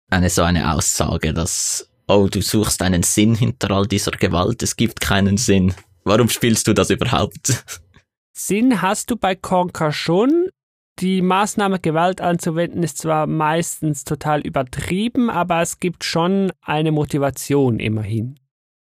[0.08, 4.76] eine so eine Aussage, dass oh, du suchst einen Sinn hinter all dieser Gewalt, es
[4.76, 5.74] gibt keinen Sinn.
[6.04, 7.64] Warum spielst du das überhaupt?
[8.36, 10.50] Sinn hast du bei Conker schon.
[11.00, 17.80] Die Maßnahme, Gewalt anzuwenden, ist zwar meistens total übertrieben, aber es gibt schon eine Motivation
[17.80, 18.38] immerhin.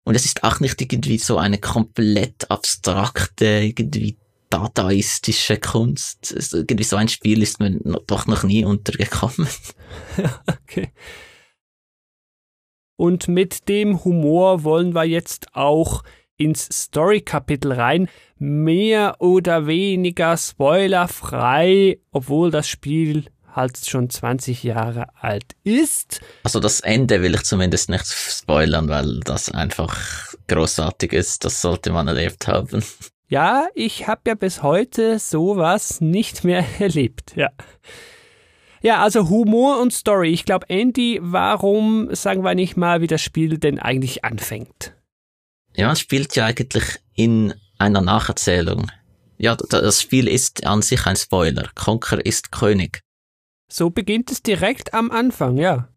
[0.05, 4.19] Und es ist auch nicht irgendwie so eine komplett abstrakte, irgendwie
[4.49, 6.35] dadaistische Kunst.
[6.53, 9.49] Irgendwie so ein Spiel ist mir doch noch nie untergekommen.
[10.47, 10.93] okay.
[13.01, 16.03] Und mit dem Humor wollen wir jetzt auch
[16.37, 18.11] ins Story-Kapitel rein.
[18.37, 23.25] Mehr oder weniger spoilerfrei, obwohl das Spiel
[23.55, 26.21] halt schon 20 Jahre alt ist.
[26.43, 31.47] Also das Ende will ich zumindest nicht spoilern, weil das einfach großartig ist.
[31.47, 32.85] Das sollte man erlebt haben.
[33.29, 37.49] Ja, ich habe ja bis heute sowas nicht mehr erlebt, ja.
[38.83, 40.31] Ja, also Humor und Story.
[40.31, 44.95] Ich glaube, Andy, warum sagen wir nicht mal, wie das Spiel denn eigentlich anfängt?
[45.77, 48.91] Ja, es spielt ja eigentlich in einer Nacherzählung.
[49.37, 51.69] Ja, das Spiel ist an sich ein Spoiler.
[51.75, 53.01] Conker ist König.
[53.71, 55.89] So beginnt es direkt am Anfang, ja.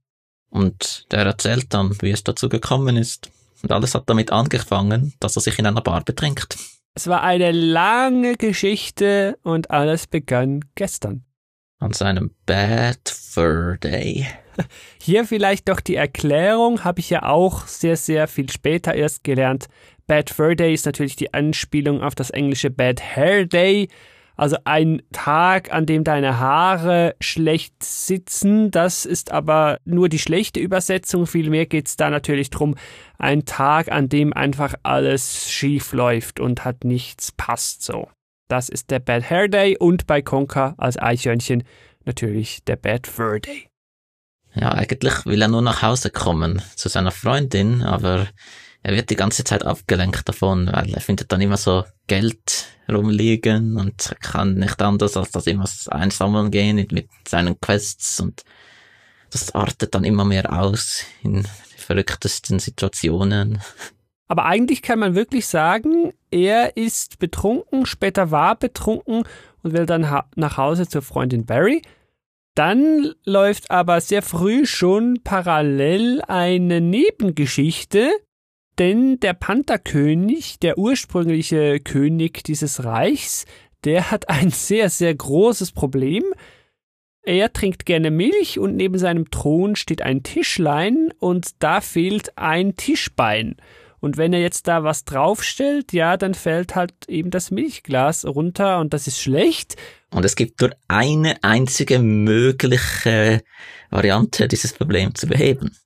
[0.49, 3.31] Und der erzählt dann, wie es dazu gekommen ist.
[3.63, 6.57] Und alles hat damit angefangen, dass er sich in einer Bar betrinkt.
[6.95, 11.25] Es war eine lange Geschichte und alles begann gestern.
[11.83, 14.25] An seinem Bad Fur Day.
[15.01, 19.65] Hier vielleicht doch die Erklärung, habe ich ja auch sehr, sehr viel später erst gelernt.
[20.07, 23.89] Bad Fur Day ist natürlich die Anspielung auf das englische Bad Hair Day,
[24.37, 30.61] also ein Tag, an dem deine Haare schlecht sitzen, das ist aber nur die schlechte
[30.61, 31.27] Übersetzung.
[31.27, 32.75] Vielmehr geht es da natürlich drum,
[33.19, 38.07] ein Tag, an dem einfach alles schief läuft und hat nichts passt so.
[38.53, 41.63] Das ist der Bad Hair Day und bei Conker als Eichhörnchen
[42.05, 43.67] natürlich der Bad Fur Day.
[44.53, 48.27] Ja, eigentlich will er nur nach Hause kommen zu seiner Freundin, aber
[48.83, 53.75] er wird die ganze Zeit abgelenkt davon, weil er findet dann immer so Geld rumliegen
[53.75, 58.43] und kann nicht anders als das immer einsammeln gehen mit seinen Quests und
[59.31, 63.63] das artet dann immer mehr aus in verrücktesten Situationen.
[64.27, 69.23] Aber eigentlich kann man wirklich sagen, er ist betrunken, später war betrunken
[69.61, 71.81] und will dann nach Hause zur Freundin Barry.
[72.55, 78.11] Dann läuft aber sehr früh schon parallel eine Nebengeschichte,
[78.79, 83.45] denn der Pantherkönig, der ursprüngliche König dieses Reichs,
[83.83, 86.23] der hat ein sehr, sehr großes Problem.
[87.23, 92.75] Er trinkt gerne Milch und neben seinem Thron steht ein Tischlein und da fehlt ein
[92.75, 93.55] Tischbein.
[94.03, 98.81] Und wenn er jetzt da was draufstellt, ja, dann fällt halt eben das Milchglas runter
[98.81, 99.77] und das ist schlecht.
[100.11, 103.41] Und es gibt nur eine einzige mögliche
[103.91, 105.77] Variante, dieses Problem zu beheben.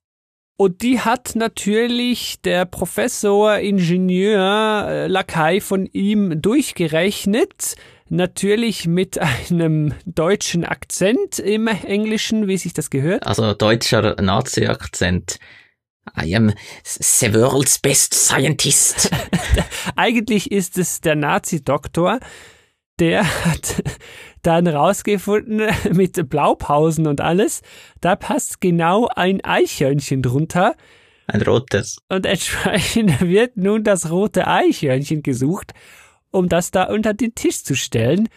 [0.55, 7.75] Und die hat natürlich der Professor Ingenieur äh, Lakai von ihm durchgerechnet.
[8.09, 9.19] Natürlich mit
[9.51, 13.27] einem deutschen Akzent im Englischen, wie sich das gehört.
[13.27, 15.37] Also deutscher Nazi-Akzent.
[16.15, 16.53] I am
[16.83, 19.09] the world's best scientist.
[19.95, 22.19] Eigentlich ist es der Nazi-Doktor,
[22.99, 23.83] der hat
[24.41, 27.61] dann rausgefunden mit Blaupausen und alles,
[28.01, 30.75] da passt genau ein Eichhörnchen drunter.
[31.27, 31.97] Ein rotes.
[32.09, 35.73] Und entsprechend wird nun das rote Eichhörnchen gesucht,
[36.31, 38.29] um das da unter den Tisch zu stellen.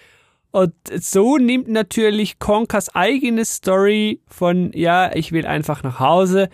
[0.50, 6.48] Und so nimmt natürlich Konkers eigene Story von, ja, ich will einfach nach Hause,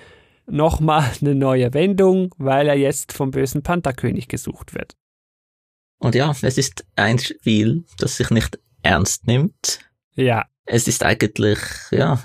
[0.46, 4.96] nochmal eine neue Wendung, weil er jetzt vom bösen Pantherkönig gesucht wird.
[5.98, 9.80] Und ja, es ist ein Spiel, das sich nicht ernst nimmt.
[10.14, 10.46] Ja.
[10.66, 11.58] Es ist eigentlich,
[11.90, 12.20] ja,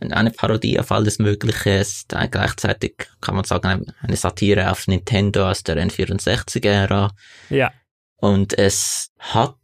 [0.00, 1.70] eine Parodie auf alles Mögliche.
[1.70, 7.10] Es ist gleichzeitig, kann man sagen, eine Satire auf Nintendo aus der N64-Ära.
[7.48, 7.72] Ja.
[8.16, 9.56] Und es hat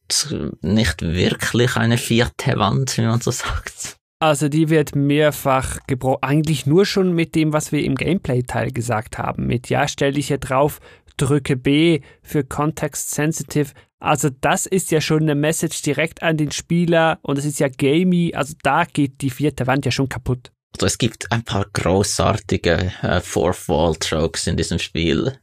[0.60, 3.98] nicht wirklich eine vierte Wand, wie man so sagt.
[4.22, 9.18] Also die wird mehrfach gebrochen, eigentlich nur schon mit dem, was wir im Gameplay-Teil gesagt
[9.18, 9.48] haben.
[9.48, 10.78] Mit ja, stell dich hier drauf,
[11.16, 13.72] drücke B für Context Sensitive.
[13.98, 17.66] Also das ist ja schon eine Message direkt an den Spieler und es ist ja
[17.66, 20.52] gamey, also da geht die vierte Wand ja schon kaputt.
[20.76, 25.36] Also es gibt ein paar großartige äh, Fourth Wall Jokes in diesem Spiel.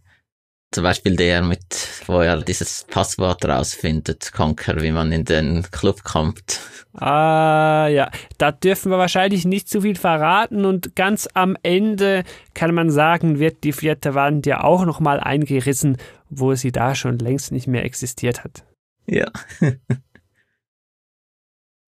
[0.72, 6.04] Zum Beispiel der mit, wo er dieses Passwort rausfindet, Conker, wie man in den Club
[6.04, 6.60] kommt.
[6.94, 8.12] Ah, ja.
[8.38, 13.40] Da dürfen wir wahrscheinlich nicht zu viel verraten und ganz am Ende kann man sagen,
[13.40, 15.98] wird die vierte Wand ja auch nochmal eingerissen,
[16.30, 18.64] wo sie da schon längst nicht mehr existiert hat.
[19.08, 19.32] Ja.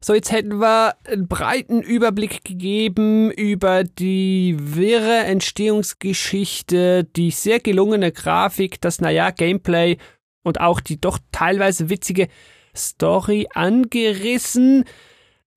[0.04, 8.12] So, jetzt hätten wir einen breiten Überblick gegeben über die wirre Entstehungsgeschichte, die sehr gelungene
[8.12, 9.98] Grafik, das naja Gameplay
[10.44, 12.30] und auch die doch teilweise witzige
[12.76, 14.86] Story angerissen.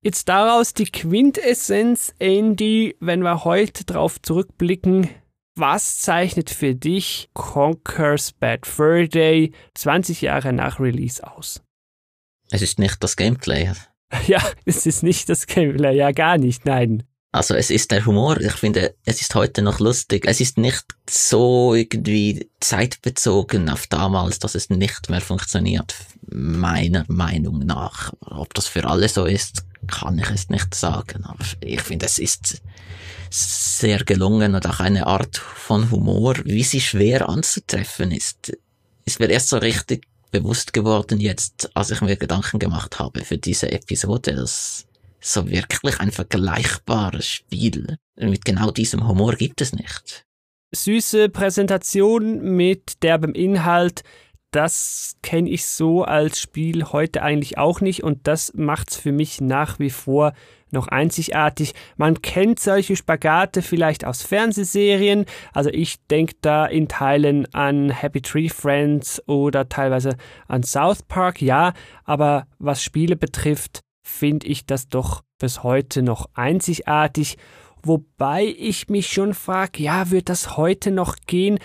[0.01, 5.09] Jetzt daraus die Quintessenz, Andy, wenn wir heute drauf zurückblicken.
[5.55, 11.63] Was zeichnet für dich Conker's Bad Fur Day 20 Jahre nach Release aus?
[12.51, 13.71] Es ist nicht das Gameplay.
[14.27, 17.03] Ja, es ist nicht das Gameplay, ja gar nicht, nein.
[17.35, 20.23] Also es ist der Humor, ich finde, es ist heute noch lustig.
[20.25, 25.95] Es ist nicht so irgendwie zeitbezogen auf damals, dass es nicht mehr funktioniert,
[26.27, 28.13] meiner Meinung nach.
[28.21, 31.25] Ob das für alle so ist, kann ich es nicht sagen.
[31.25, 32.61] Aber ich finde, es ist
[33.29, 38.57] sehr gelungen und auch eine Art von Humor, wie sie schwer anzutreffen ist.
[39.03, 43.37] Ist mir erst so richtig bewusst geworden jetzt, als ich mir Gedanken gemacht habe für
[43.37, 44.85] diese Episode, dass
[45.21, 50.25] so wirklich ein vergleichbares Spiel mit genau diesem Humor gibt es nicht.
[50.73, 54.03] Süße Präsentation mit derbem Inhalt,
[54.51, 59.41] das kenne ich so als Spiel heute eigentlich auch nicht und das macht's für mich
[59.41, 60.33] nach wie vor
[60.75, 61.73] noch einzigartig.
[61.97, 68.21] Man kennt solche Spagate vielleicht aus Fernsehserien, also ich denke da in Teilen an Happy
[68.21, 70.15] Tree Friends oder teilweise
[70.47, 71.73] an South Park, ja,
[72.03, 77.37] aber was Spiele betrifft, finde ich das doch bis heute noch einzigartig,
[77.81, 81.59] wobei ich mich schon frage, ja, wird das heute noch gehen?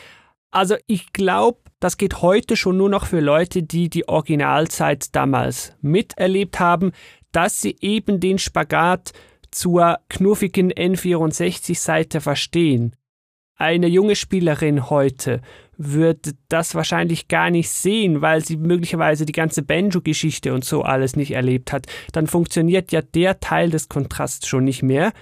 [0.50, 5.72] Also ich glaube, das geht heute schon nur noch für Leute, die die Originalzeit damals
[5.80, 6.92] miterlebt haben,
[7.32, 9.12] dass sie eben den Spagat
[9.50, 12.94] zur knuffigen N64-Seite verstehen.
[13.56, 15.42] Eine junge Spielerin heute
[15.76, 21.14] wird das wahrscheinlich gar nicht sehen, weil sie möglicherweise die ganze Banjo-Geschichte und so alles
[21.14, 21.86] nicht erlebt hat.
[22.12, 25.12] Dann funktioniert ja der Teil des Kontrasts schon nicht mehr.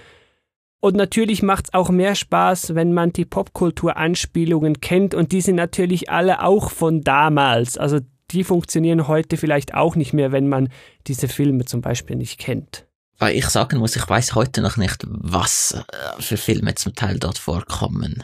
[0.79, 6.09] Und natürlich macht's auch mehr Spaß, wenn man die Popkultur-Anspielungen kennt und die sind natürlich
[6.09, 7.77] alle auch von damals.
[7.77, 7.99] Also
[8.31, 10.69] die funktionieren heute vielleicht auch nicht mehr, wenn man
[11.07, 12.85] diese Filme zum Beispiel nicht kennt.
[13.17, 17.19] Weil ich sagen muss, ich weiß heute noch nicht, was äh, für Filme zum Teil
[17.19, 18.23] dort vorkommen.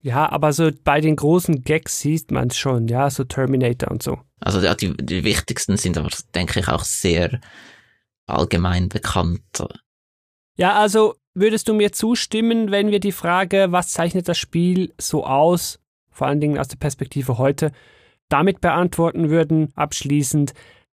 [0.00, 4.02] Ja, aber so bei den großen Gags sieht man es schon, ja, so Terminator und
[4.02, 4.18] so.
[4.38, 7.40] Also ja, die, die wichtigsten sind aber, denke ich, auch sehr
[8.26, 9.40] allgemein bekannt.
[10.56, 15.24] Ja, also würdest du mir zustimmen, wenn wir die Frage, was zeichnet das Spiel so
[15.24, 15.80] aus,
[16.10, 17.72] vor allen Dingen aus der Perspektive heute,
[18.28, 20.52] damit beantworten würden, abschließend,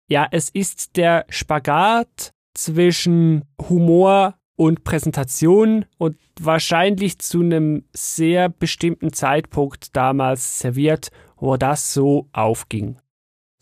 [0.07, 9.13] ja, es ist der Spagat zwischen Humor und Präsentation und wahrscheinlich zu einem sehr bestimmten
[9.13, 12.99] Zeitpunkt damals serviert, wo das so aufging.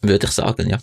[0.02, 0.80] Würde ich sagen, ja.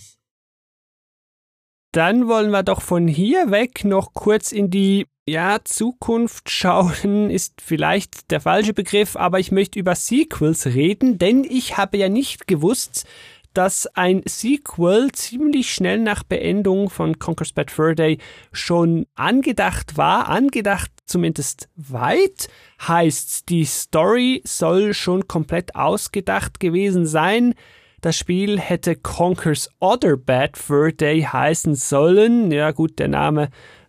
[1.92, 7.60] Dann wollen wir doch von hier weg noch kurz in die ja, Zukunft schauen ist
[7.60, 12.46] vielleicht der falsche Begriff, aber ich möchte über Sequels reden, denn ich habe ja nicht
[12.46, 13.06] gewusst,
[13.54, 18.18] dass ein Sequel ziemlich schnell nach Beendung von Conquer's Bad Fur Day
[18.52, 22.48] schon angedacht war, angedacht zumindest weit,
[22.86, 27.54] heißt die Story soll schon komplett ausgedacht gewesen sein.
[28.00, 32.52] Das Spiel hätte Conquer's Other Bad Fur Day heißen sollen.
[32.52, 33.48] Ja gut, der Name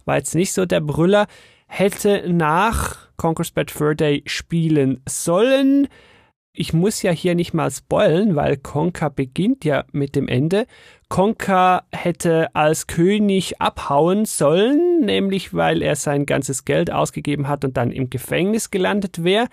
[0.09, 1.27] war jetzt nicht so der Brüller.
[1.67, 5.87] Hätte nach Conquer's Bad Fur Day spielen sollen
[6.59, 10.65] ich muss ja hier nicht mal spoilen, weil Conker beginnt ja mit dem Ende.
[11.07, 17.77] Conker hätte als König abhauen sollen, nämlich weil er sein ganzes Geld ausgegeben hat und
[17.77, 19.47] dann im Gefängnis gelandet wäre.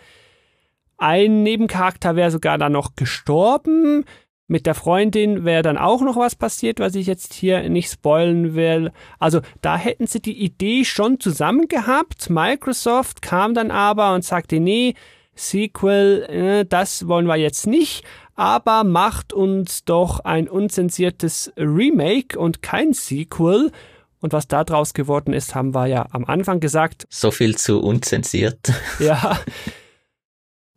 [0.99, 4.05] Ein Nebencharakter wäre sogar dann noch gestorben.
[4.49, 8.55] Mit der Freundin wäre dann auch noch was passiert, was ich jetzt hier nicht spoilen
[8.55, 8.93] will.
[9.19, 12.31] Also da hätten sie die Idee schon zusammen gehabt.
[12.31, 14.95] Microsoft kam dann aber und sagte, nee,
[15.35, 18.05] Sequel, äh, das wollen wir jetzt nicht,
[18.37, 23.73] aber macht uns doch ein unzensiertes Remake und kein Sequel.
[24.21, 27.07] Und was da draus geworden ist, haben wir ja am Anfang gesagt.
[27.11, 28.73] So viel zu unzensiert.
[28.99, 29.39] Ja.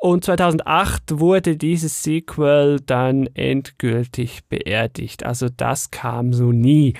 [0.01, 5.25] Und 2008 wurde dieses Sequel dann endgültig beerdigt.
[5.25, 6.93] Also das kam so nie.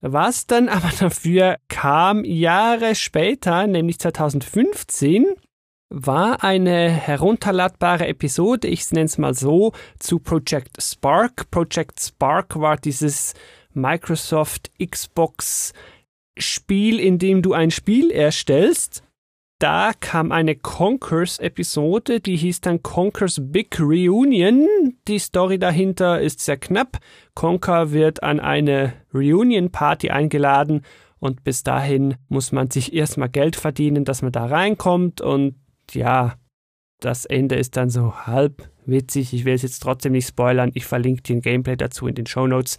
[0.00, 5.26] Was dann aber dafür kam Jahre später, nämlich 2015,
[5.90, 11.50] war eine herunterladbare Episode, ich nenne es mal so, zu Project Spark.
[11.50, 13.34] Project Spark war dieses
[13.72, 15.72] Microsoft Xbox
[16.38, 19.02] Spiel, in dem du ein Spiel erstellst.
[19.58, 24.68] Da kam eine Conkers-Episode, die hieß dann Conkers Big Reunion.
[25.08, 26.98] Die Story dahinter ist sehr knapp.
[27.34, 30.82] Conker wird an eine Reunion-Party eingeladen
[31.18, 35.56] und bis dahin muss man sich erstmal Geld verdienen, dass man da reinkommt und
[35.90, 36.36] ja,
[37.00, 39.34] das Ende ist dann so halb witzig.
[39.34, 40.70] Ich will es jetzt trotzdem nicht spoilern.
[40.74, 42.78] Ich verlinke den Gameplay dazu in den Show Notes.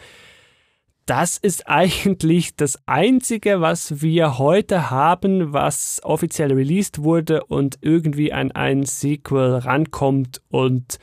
[1.09, 8.31] Das ist eigentlich das Einzige, was wir heute haben, was offiziell released wurde und irgendwie
[8.31, 10.39] an ein Sequel rankommt.
[10.49, 10.99] Und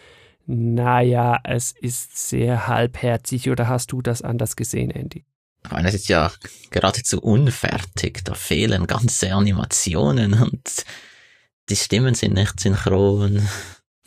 [0.47, 3.51] naja, es ist sehr halbherzig.
[3.51, 5.25] Oder hast du das anders gesehen, Andy?
[5.73, 6.31] Meine, es ist ja
[6.71, 8.25] geradezu unfertig.
[8.25, 10.85] Da fehlen ganze Animationen und
[11.69, 13.43] die Stimmen sind nicht synchron.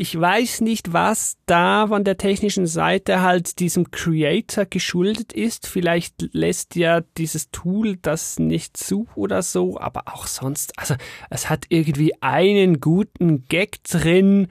[0.01, 5.67] Ich weiß nicht, was da von der technischen Seite halt diesem Creator geschuldet ist.
[5.67, 10.95] Vielleicht lässt ja dieses Tool das nicht zu oder so, aber auch sonst, also
[11.29, 14.47] es hat irgendwie einen guten Gag drin,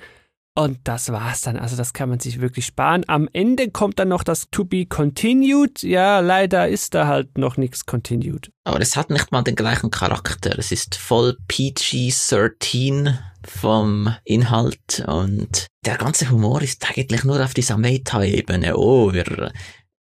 [0.54, 1.56] und das war's dann.
[1.56, 3.04] Also das kann man sich wirklich sparen.
[3.06, 5.84] Am Ende kommt dann noch das To be continued.
[5.84, 8.50] Ja, leider ist da halt noch nichts continued.
[8.64, 10.58] Aber es hat nicht mal den gleichen Charakter.
[10.58, 13.14] Es ist voll PG-13
[13.50, 18.76] vom Inhalt und der ganze Humor ist eigentlich nur auf dieser Meta-Ebene.
[18.76, 19.52] Oh, wir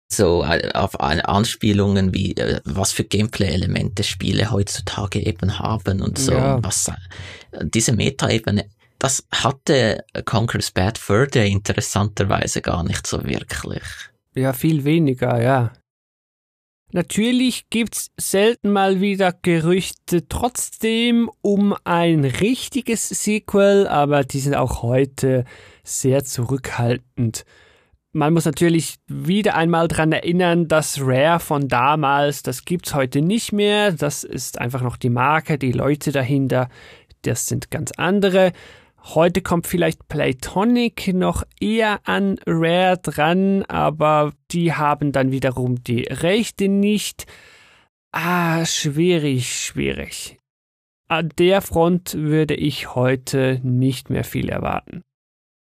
[0.08, 6.34] so äh, auf Anspielungen wie äh, was für Gameplay-Elemente Spiele heutzutage eben haben und so.
[6.34, 6.64] Ja.
[6.64, 8.70] Was, äh, diese Meta-Ebene
[9.00, 13.84] das hatte Conquer's Bad Fur Day interessanterweise gar nicht so wirklich.
[14.34, 15.74] Ja, viel weniger, ja.
[16.96, 24.82] Natürlich gibt's selten mal wieder Gerüchte trotzdem um ein richtiges Sequel, aber die sind auch
[24.82, 25.44] heute
[25.84, 27.44] sehr zurückhaltend.
[28.14, 33.52] Man muss natürlich wieder einmal dran erinnern, dass Rare von damals, das gibt's heute nicht
[33.52, 33.92] mehr.
[33.92, 36.70] Das ist einfach noch die Marke, die Leute dahinter,
[37.24, 38.54] das sind ganz andere.
[39.14, 46.02] Heute kommt vielleicht Playtonic noch eher an Rare dran, aber die haben dann wiederum die
[46.04, 47.28] Rechte nicht.
[48.12, 50.40] Ah, schwierig, schwierig.
[51.08, 55.04] An der Front würde ich heute nicht mehr viel erwarten.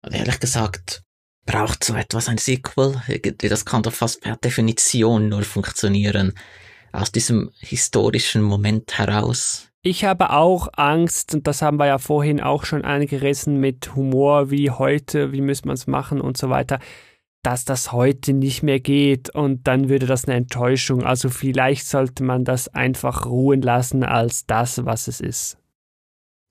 [0.08, 1.02] Ehrlich gesagt,
[1.46, 3.02] braucht so etwas ein Sequel?
[3.38, 6.32] Das kann doch fast per Definition nur funktionieren.
[6.92, 9.68] Aus diesem historischen Moment heraus.
[9.86, 14.50] Ich habe auch Angst, und das haben wir ja vorhin auch schon angerissen mit Humor
[14.50, 16.80] wie heute, wie müssen wir es machen und so weiter,
[17.44, 21.04] dass das heute nicht mehr geht und dann würde das eine Enttäuschung.
[21.04, 25.56] Also vielleicht sollte man das einfach ruhen lassen als das, was es ist.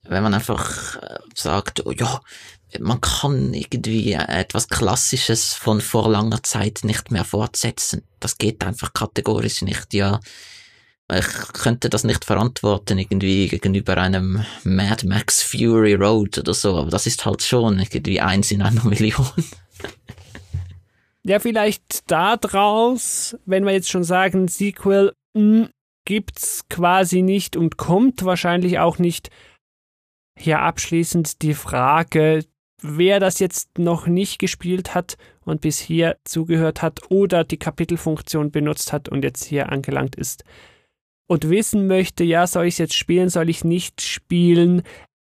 [0.04, 2.22] Wenn man einfach äh, sagt, oh ja,
[2.80, 8.00] man kann irgendwie etwas Klassisches von vor langer Zeit nicht mehr fortsetzen.
[8.18, 10.20] Das geht einfach kategorisch nicht, ja
[11.12, 16.90] ich könnte das nicht verantworten, irgendwie gegenüber einem Mad Max Fury Road oder so, aber
[16.90, 19.26] das ist halt schon irgendwie eins in einer Million.
[21.22, 25.68] Ja, vielleicht da draus, wenn wir jetzt schon sagen, Sequel mh, hm,
[26.04, 29.30] gibt's quasi nicht und kommt wahrscheinlich auch nicht.
[30.38, 32.44] Hier abschließend die Frage,
[32.82, 38.50] wer das jetzt noch nicht gespielt hat und bis hier zugehört hat oder die Kapitelfunktion
[38.50, 40.44] benutzt hat und jetzt hier angelangt ist
[41.26, 44.82] und wissen möchte, ja, soll ich es jetzt spielen, soll ich nicht spielen?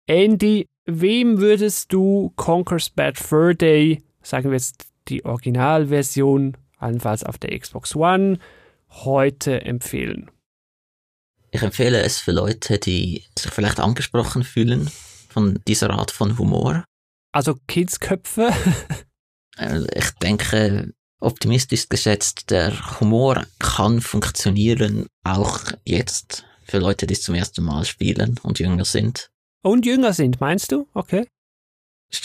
[0.08, 7.38] Andy, wem würdest du Conquer's Bad Fur Day, sagen wir jetzt die Originalversion, allenfalls auf
[7.38, 8.40] der Xbox One,
[8.90, 10.32] heute empfehlen?
[11.52, 14.90] Ich empfehle es für Leute, die sich vielleicht angesprochen fühlen
[15.30, 16.86] von dieser Art von Humor.
[17.32, 18.52] Also Kidsköpfe?
[19.58, 27.24] Äh, ich denke, optimistisch geschätzt, der Humor kann funktionieren, auch jetzt für Leute, die es
[27.24, 29.30] zum ersten Mal spielen und jünger sind.
[29.62, 30.88] Und jünger sind, meinst du?
[30.94, 31.28] Okay.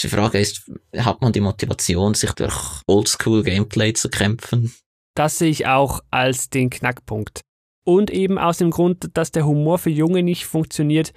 [0.03, 2.55] Die Frage ist, hat man die Motivation, sich durch
[2.87, 4.73] Oldschool-Gameplay zu kämpfen?
[5.15, 7.43] Das sehe ich auch als den Knackpunkt.
[7.85, 11.13] Und eben aus dem Grund, dass der Humor für Junge nicht funktioniert.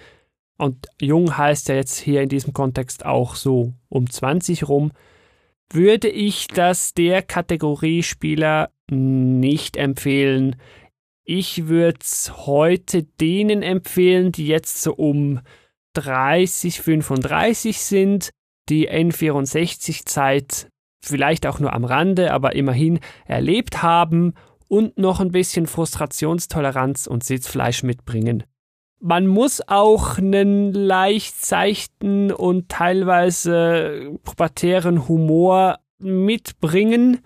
[0.57, 4.91] Und jung heißt ja jetzt hier in diesem Kontext auch so um 20 rum
[5.71, 10.55] würde ich das der Kategorie Spieler nicht empfehlen.
[11.23, 15.41] Ich würde es heute denen empfehlen, die jetzt so um
[15.93, 18.29] 30, 35 sind,
[18.69, 20.69] die N64-Zeit
[21.03, 24.33] vielleicht auch nur am Rande, aber immerhin erlebt haben
[24.67, 28.43] und noch ein bisschen Frustrationstoleranz und Sitzfleisch mitbringen.
[28.99, 37.19] Man muss auch einen leicht seichten und teilweise pubertären Humor mitbringen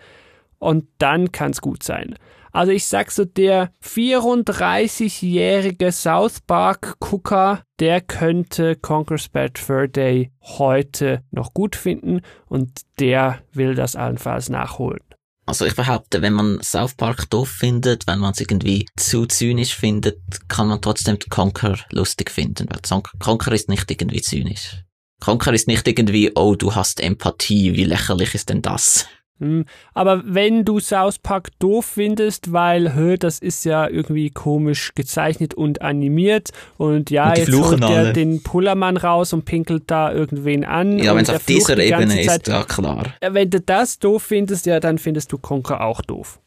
[0.60, 2.16] und dann kann's gut sein.
[2.52, 10.34] Also ich sag so, der 34-jährige South Park Gucker, der könnte Conquer's Bad Fur Day
[10.42, 15.00] heute noch gut finden und der will das allenfalls nachholen.
[15.46, 19.76] Also ich behaupte, wenn man South Park doof findet, wenn man es irgendwie zu zynisch
[19.76, 24.84] findet, kann man trotzdem Conker lustig finden, weil Conker ist nicht irgendwie zynisch.
[25.20, 29.08] Conker ist nicht irgendwie, oh, du hast Empathie, wie lächerlich ist denn das?
[29.42, 29.66] Hm,
[29.96, 35.56] aber wenn du South Park doof findest, weil, hör, das ist ja irgendwie komisch gezeichnet
[35.56, 40.64] und animiert und ja, und jetzt holt der den Pullermann raus und pinkelt da irgendwen
[40.64, 41.00] an.
[41.00, 43.16] Ja, wenn es auf dieser die Ebene ist, ja klar.
[43.20, 46.40] Wenn du das doof findest, ja, dann findest du Conker auch doof.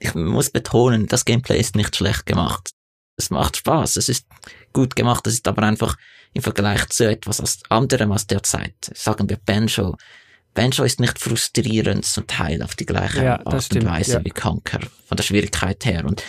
[0.00, 2.72] ich muss betonen, das Gameplay ist nicht schlecht gemacht.
[3.16, 4.26] Es macht Spaß, es ist
[4.72, 5.96] gut gemacht, es ist aber einfach
[6.32, 9.96] im Vergleich zu etwas anderem aus der Zeit, sagen wir Banjo.
[10.54, 14.24] Banjo ist nicht frustrierend zum Teil auf die gleiche Ja, Art stimmt, und Weise ja.
[14.24, 16.04] wie Conquer, von der Schwierigkeit her.
[16.04, 16.22] Und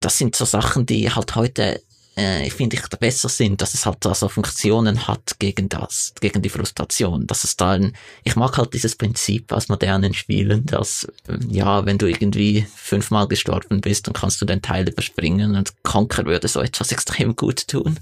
[0.00, 1.80] das sind so Sachen, die halt heute,
[2.16, 6.12] äh, ich finde, ich besser sind, dass es halt da so Funktionen hat gegen das,
[6.20, 7.26] gegen die Frustration.
[7.26, 11.86] Dass es da ein, ich mag halt dieses Prinzip aus modernen Spielen, dass, äh, ja,
[11.86, 16.48] wenn du irgendwie fünfmal gestorben bist, dann kannst du den Teil überspringen und Conquer würde
[16.48, 17.98] so etwas extrem gut tun.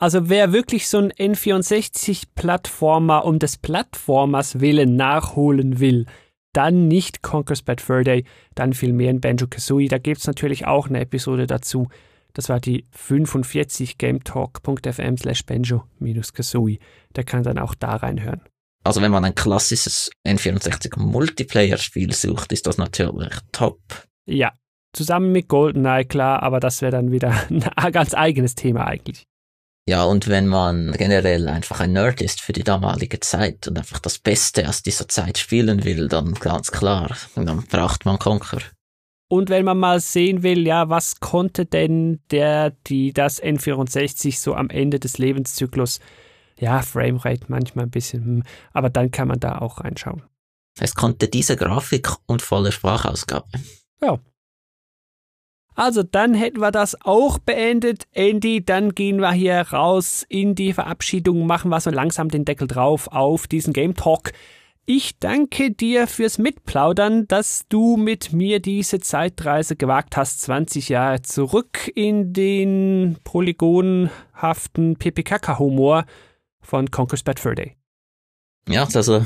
[0.00, 6.06] Also wer wirklich so ein N64-Plattformer um des Plattformers willen nachholen will,
[6.54, 8.24] dann nicht Conker's Bad Fur Day,
[8.54, 9.88] dann vielmehr in Banjo-Kazooie.
[9.88, 11.88] Da gibt's natürlich auch eine Episode dazu.
[12.32, 16.78] Das war die 45 gametalk.fm slash banjo-kazooie.
[17.14, 18.40] Der kann dann auch da reinhören.
[18.84, 23.78] Also wenn man ein klassisches N64 Multiplayer-Spiel sucht, ist das natürlich top.
[24.24, 24.52] Ja,
[24.94, 27.34] zusammen mit GoldenEye, klar, aber das wäre dann wieder
[27.76, 29.26] ein ganz eigenes Thema eigentlich.
[29.90, 33.98] Ja, und wenn man generell einfach ein Nerd ist für die damalige Zeit und einfach
[33.98, 38.60] das Beste aus dieser Zeit spielen will, dann ganz klar, dann braucht man Conquer.
[39.28, 44.54] Und wenn man mal sehen will, ja, was konnte denn der, die das N64 so
[44.54, 45.98] am Ende des Lebenszyklus,
[46.56, 50.22] ja, Framerate manchmal ein bisschen, hm, aber dann kann man da auch reinschauen.
[50.78, 53.48] Es konnte diese Grafik und volle Sprachausgabe.
[55.74, 58.04] Also dann hätten wir das auch beendet.
[58.12, 62.66] Andy, dann gehen wir hier raus in die Verabschiedung, machen wir so langsam den Deckel
[62.68, 64.32] drauf auf diesen Game Talk.
[64.86, 71.22] Ich danke dir fürs Mitplaudern, dass du mit mir diese Zeitreise gewagt hast, 20 Jahre
[71.22, 76.06] zurück in den polygonhaften PPKK-Humor
[76.60, 77.76] von Conquer's Bad Fur Day.
[78.68, 79.24] Ja, also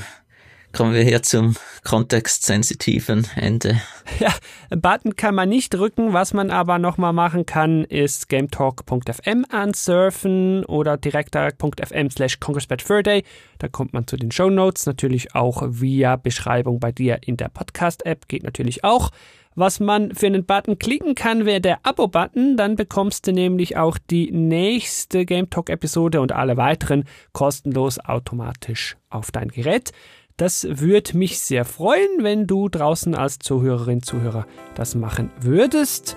[0.75, 1.55] kommen wir hier zum
[1.85, 3.81] kontextsensitiven Ende.
[4.21, 4.35] Ja,
[4.69, 6.13] Button kann man nicht drücken.
[6.13, 13.25] Was man aber nochmal machen kann, ist gametalk.fm ansurfen oder direktdirect.fm slash congressbadfurday.
[13.59, 17.49] Da kommt man zu den Show Notes, natürlich auch via Beschreibung bei dir in der
[17.49, 19.11] Podcast-App, geht natürlich auch.
[19.57, 22.57] Was man für einen Button klicken kann, wäre der Abo-Button.
[22.57, 29.31] Dann bekommst du nämlich auch die nächste Game Talk-Episode und alle weiteren kostenlos automatisch auf
[29.31, 29.93] dein Gerät.
[30.37, 36.17] Das würde mich sehr freuen, wenn du draußen als Zuhörerin, Zuhörer das machen würdest.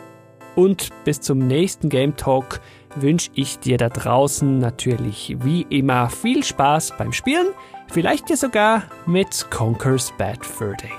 [0.55, 2.59] Und bis zum nächsten Game Talk
[2.95, 7.49] wünsche ich dir da draußen natürlich wie immer viel Spaß beim Spielen,
[7.91, 10.89] vielleicht dir sogar mit Conker's Bad Fur Day.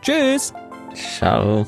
[0.00, 0.54] Tschüss!
[0.94, 1.66] Ciao.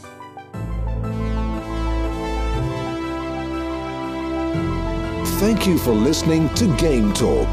[5.39, 7.49] Thank you for listening to Game Talk.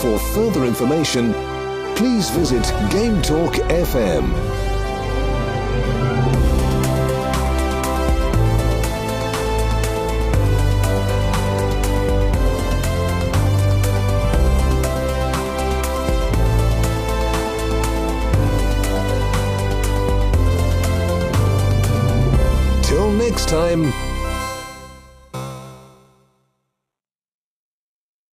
[0.00, 1.34] For further information,
[1.94, 4.32] please visit Game Talk FM.
[22.84, 24.09] Till next time.